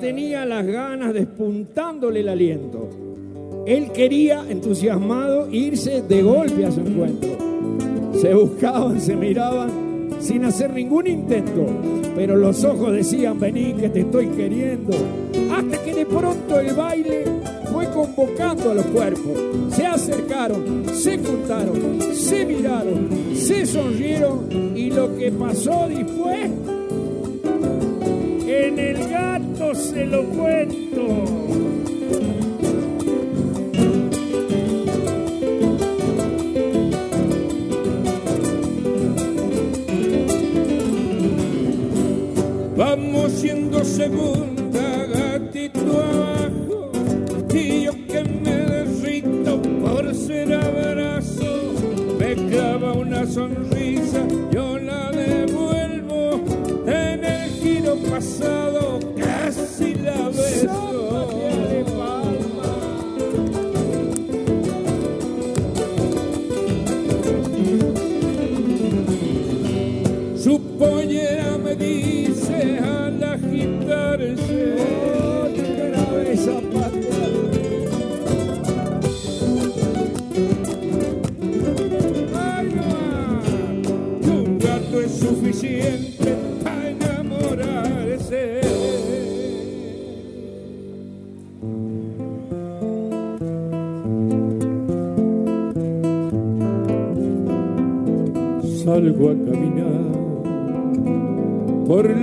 tenía 0.00 0.44
las 0.44 0.66
ganas 0.66 1.12
despuntándole 1.12 2.20
el 2.20 2.28
aliento. 2.28 2.88
Él 3.66 3.92
quería, 3.92 4.44
entusiasmado, 4.48 5.48
irse 5.50 6.02
de 6.02 6.22
golpe 6.22 6.64
a 6.64 6.72
su 6.72 6.80
encuentro. 6.80 7.30
Se 8.14 8.34
buscaban, 8.34 9.00
se 9.00 9.14
miraban 9.14 9.88
sin 10.20 10.44
hacer 10.44 10.72
ningún 10.72 11.06
intento, 11.06 11.66
pero 12.14 12.36
los 12.36 12.64
ojos 12.64 12.92
decían, 12.92 13.38
vení 13.38 13.74
que 13.74 13.88
te 13.88 14.00
estoy 14.00 14.28
queriendo. 14.28 14.96
Hasta 15.52 15.82
que 15.84 15.94
de 15.94 16.06
pronto 16.06 16.58
el 16.58 16.74
baile 16.74 17.24
fue 17.72 17.86
convocando 17.90 18.70
a 18.70 18.74
los 18.74 18.86
cuerpos. 18.86 19.38
Se 19.70 19.86
acercaron, 19.86 20.84
se 20.92 21.18
juntaron, 21.18 22.00
se 22.12 22.44
miraron, 22.46 23.08
se 23.34 23.66
sonrieron 23.66 24.76
y 24.76 24.90
lo 24.90 25.16
que 25.16 25.30
pasó 25.30 25.86
después, 25.88 26.50
gato 29.68 29.74
se 29.74 30.06
lo 30.06 30.24
cuento. 30.24 31.24
Vamos 42.76 43.32
siendo 43.32 43.84
segunda, 43.84 44.57
Pollera 70.78 71.58
me 71.58 71.74
dice 71.74 72.78
al 72.78 73.20
agitarse 73.24 74.77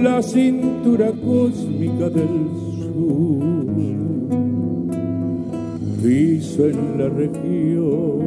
la 0.06 0.22
cintura 0.22 1.12
cósmica 1.12 2.10
del 2.12 2.36
sur. 2.78 3.66
piso 6.04 6.68
en 6.68 6.80
la 7.00 7.10
región 7.10 8.20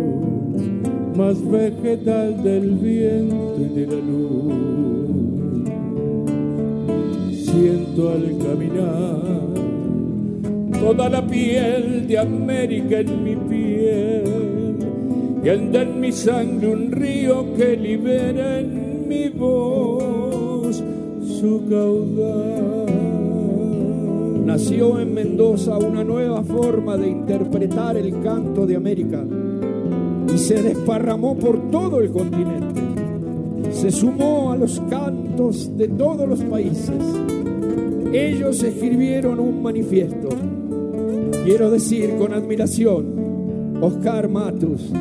más 1.16 1.36
vegetal 1.48 2.42
del 2.42 2.70
viento 2.86 3.60
y 3.60 3.68
de 3.78 3.86
la 3.86 4.00
luz. 4.08 4.56
Siento 7.46 8.10
al 8.10 8.26
caminar 8.44 9.46
toda 10.80 11.08
la 11.08 11.24
piel 11.24 12.08
de 12.08 12.18
América 12.18 12.98
en 12.98 13.22
mi 13.22 13.36
piel 13.36 14.24
y 15.44 15.48
anda 15.48 15.82
en 15.82 16.00
mi 16.00 16.10
sangre 16.10 16.72
un 16.72 16.90
río 16.90 17.54
que 17.56 17.76
libera 17.76 18.58
en 18.58 18.87
en 24.70 25.14
Mendoza 25.14 25.78
una 25.78 26.04
nueva 26.04 26.42
forma 26.42 26.98
de 26.98 27.08
interpretar 27.08 27.96
el 27.96 28.20
canto 28.20 28.66
de 28.66 28.76
América 28.76 29.24
y 30.32 30.36
se 30.36 30.62
desparramó 30.62 31.36
por 31.38 31.70
todo 31.70 32.00
el 32.00 32.10
continente. 32.10 32.82
Se 33.70 33.90
sumó 33.90 34.52
a 34.52 34.56
los 34.56 34.78
cantos 34.90 35.74
de 35.74 35.88
todos 35.88 36.28
los 36.28 36.44
países. 36.44 36.94
Ellos 38.12 38.62
escribieron 38.62 39.40
un 39.40 39.62
manifiesto. 39.62 40.28
Quiero 41.44 41.70
decir 41.70 42.16
con 42.18 42.34
admiración, 42.34 43.78
Oscar 43.80 44.28
Matus, 44.28 44.92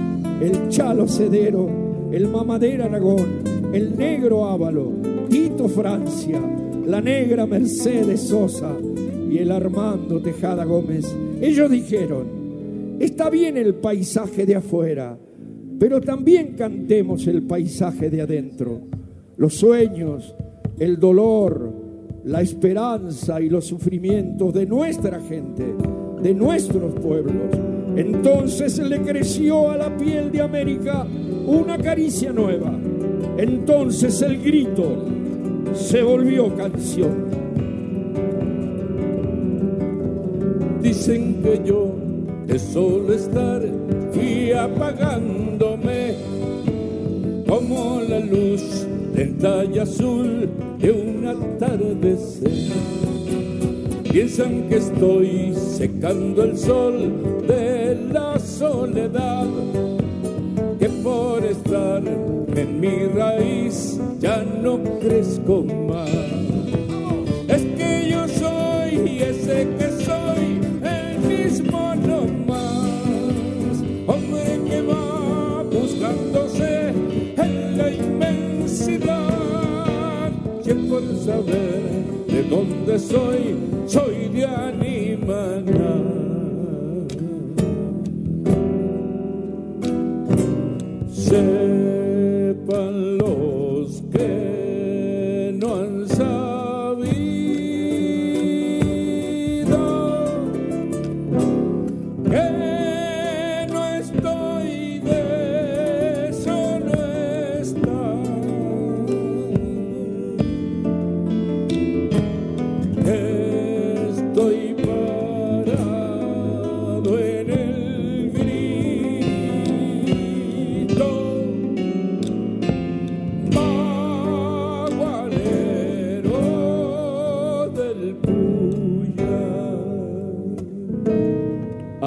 el 0.42 0.70
Chalo 0.70 1.10
Cedero, 1.10 1.68
el 2.14 2.30
Mamadera 2.30 2.86
Aragón, 2.86 3.44
el 3.74 3.98
Negro 3.98 4.46
Ávalo, 4.46 4.94
Tito 5.30 5.68
Francia, 5.68 6.42
la 6.86 7.02
Negra 7.02 7.46
Mercedes 7.46 8.22
Sosa, 8.22 8.72
el 9.38 9.52
Armando 9.52 10.22
Tejada 10.22 10.64
Gómez, 10.66 11.16
ellos 11.42 11.70
dijeron, 11.70 12.98
está 13.00 13.30
bien 13.30 13.58
el 13.58 13.76
paisaje 13.76 14.46
de 14.46 14.56
afuera, 14.56 15.18
pero 15.80 16.02
también 16.02 16.56
cantemos 16.58 17.28
el 17.28 17.44
paisaje 17.44 18.10
de 18.10 18.22
adentro, 18.22 18.82
los 19.38 19.54
sueños, 19.54 20.34
el 20.80 21.00
dolor, 21.00 21.72
la 22.26 22.42
esperanza 22.42 23.40
y 23.40 23.50
los 23.50 23.66
sufrimientos 23.66 24.54
de 24.54 24.66
nuestra 24.66 25.20
gente, 25.22 25.64
de 26.22 26.34
nuestros 26.34 26.94
pueblos. 26.96 27.58
Entonces 27.96 28.78
le 28.80 29.02
creció 29.02 29.72
a 29.72 29.78
la 29.78 29.96
piel 29.96 30.32
de 30.32 30.42
América 30.42 31.06
una 31.48 31.78
caricia 31.78 32.32
nueva. 32.32 32.78
Entonces 33.38 34.22
el 34.22 34.42
grito 34.42 35.06
se 35.74 36.04
volvió 36.04 36.54
canción. 36.56 37.47
Dicen 40.88 41.44
que 41.44 41.62
yo 41.66 41.94
de 42.46 42.58
solo 42.58 43.14
estar 43.14 43.62
fui 44.14 44.54
apagándome 44.54 46.16
como 47.46 48.00
la 48.08 48.20
luz 48.20 48.88
lenta 49.14 49.66
y 49.66 49.80
azul 49.80 50.50
de 50.80 50.92
un 50.92 51.28
atardecer. 51.28 52.72
Piensan 54.10 54.70
que 54.70 54.78
estoy 54.78 55.54
secando 55.54 56.46
el 56.46 56.58
sol 56.58 57.44
de 57.46 57.98
la 58.14 58.40
soledad, 58.40 59.46
que 60.80 60.88
por 61.04 61.44
estar 61.44 62.02
en 62.56 62.80
mi 62.80 63.08
raíz 63.14 64.00
ya 64.22 64.42
no 64.64 64.80
crezco 65.02 65.66
más. 65.66 66.10
Es 67.50 67.62
que 67.78 68.10
yo 68.10 68.26
soy 68.30 69.22
ese 69.22 69.68
que 69.78 69.87
saber 81.28 81.82
de 82.30 82.44
dónde 82.44 82.98
soy, 82.98 83.56
soy 83.86 84.30
de 84.30 84.46
Animaná. 84.46 85.98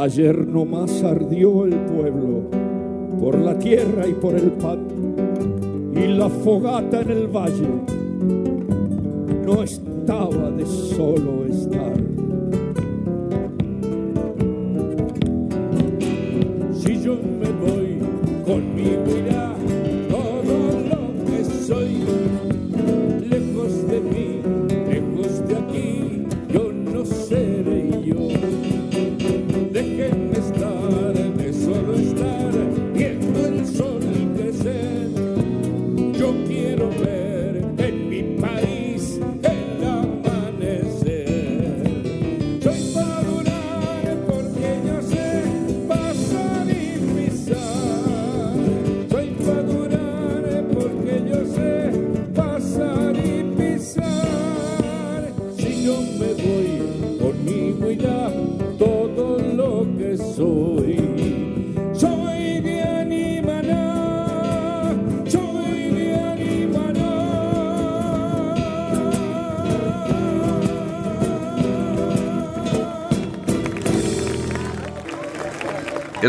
Ayer 0.00 0.48
nomás 0.48 1.02
ardió 1.02 1.66
el 1.66 1.74
pueblo 1.74 2.48
por 3.20 3.38
la 3.38 3.58
tierra 3.58 4.08
y 4.08 4.14
por 4.14 4.34
el 4.34 4.50
pan 4.52 4.78
y 5.94 6.06
la 6.16 6.30
fogata 6.30 7.02
en 7.02 7.10
el 7.10 7.26
valle 7.26 7.68
no 9.44 9.62
estaba 9.62 10.50
de 10.52 10.64
solo 10.64 11.44
estar. 11.44 11.92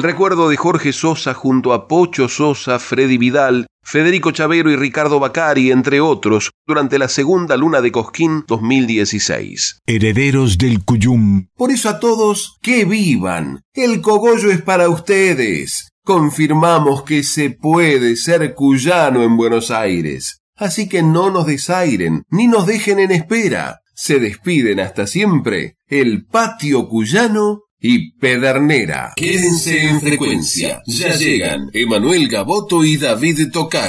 El 0.01 0.07
recuerdo 0.07 0.49
de 0.49 0.57
Jorge 0.57 0.93
Sosa 0.93 1.35
junto 1.35 1.73
a 1.73 1.87
Pocho 1.87 2.27
Sosa, 2.27 2.79
Freddy 2.79 3.19
Vidal, 3.19 3.67
Federico 3.83 4.31
Chavero 4.31 4.71
y 4.71 4.75
Ricardo 4.75 5.19
Bacari, 5.19 5.69
entre 5.69 6.01
otros, 6.01 6.49
durante 6.65 6.97
la 6.97 7.07
segunda 7.07 7.55
luna 7.55 7.81
de 7.81 7.91
Cosquín 7.91 8.43
2016. 8.47 9.81
Herederos 9.85 10.57
del 10.57 10.83
Cuyum. 10.83 11.45
Por 11.55 11.69
eso 11.69 11.87
a 11.87 11.99
todos, 11.99 12.57
que 12.63 12.83
vivan. 12.83 13.61
El 13.75 14.01
cogollo 14.01 14.49
es 14.49 14.63
para 14.63 14.89
ustedes. 14.89 15.89
Confirmamos 16.03 17.03
que 17.03 17.21
se 17.21 17.51
puede 17.51 18.15
ser 18.15 18.55
cuyano 18.55 19.21
en 19.21 19.37
Buenos 19.37 19.69
Aires. 19.69 20.39
Así 20.57 20.89
que 20.89 21.03
no 21.03 21.29
nos 21.29 21.45
desairen, 21.45 22.23
ni 22.31 22.47
nos 22.47 22.65
dejen 22.65 22.97
en 22.97 23.11
espera. 23.11 23.81
Se 23.93 24.19
despiden 24.19 24.79
hasta 24.79 25.05
siempre 25.05 25.75
el 25.85 26.25
patio 26.25 26.89
cuyano 26.89 27.65
y 27.82 28.11
Pedernera. 28.11 29.13
Quédense 29.15 29.88
en 29.88 29.99
frecuencia. 29.99 30.84
Ya 30.86 31.15
llegan 31.15 31.71
Emanuel 31.73 32.27
Gaboto 32.27 32.84
y 32.86 32.97
David 32.97 33.51
Tocar. 33.51 33.79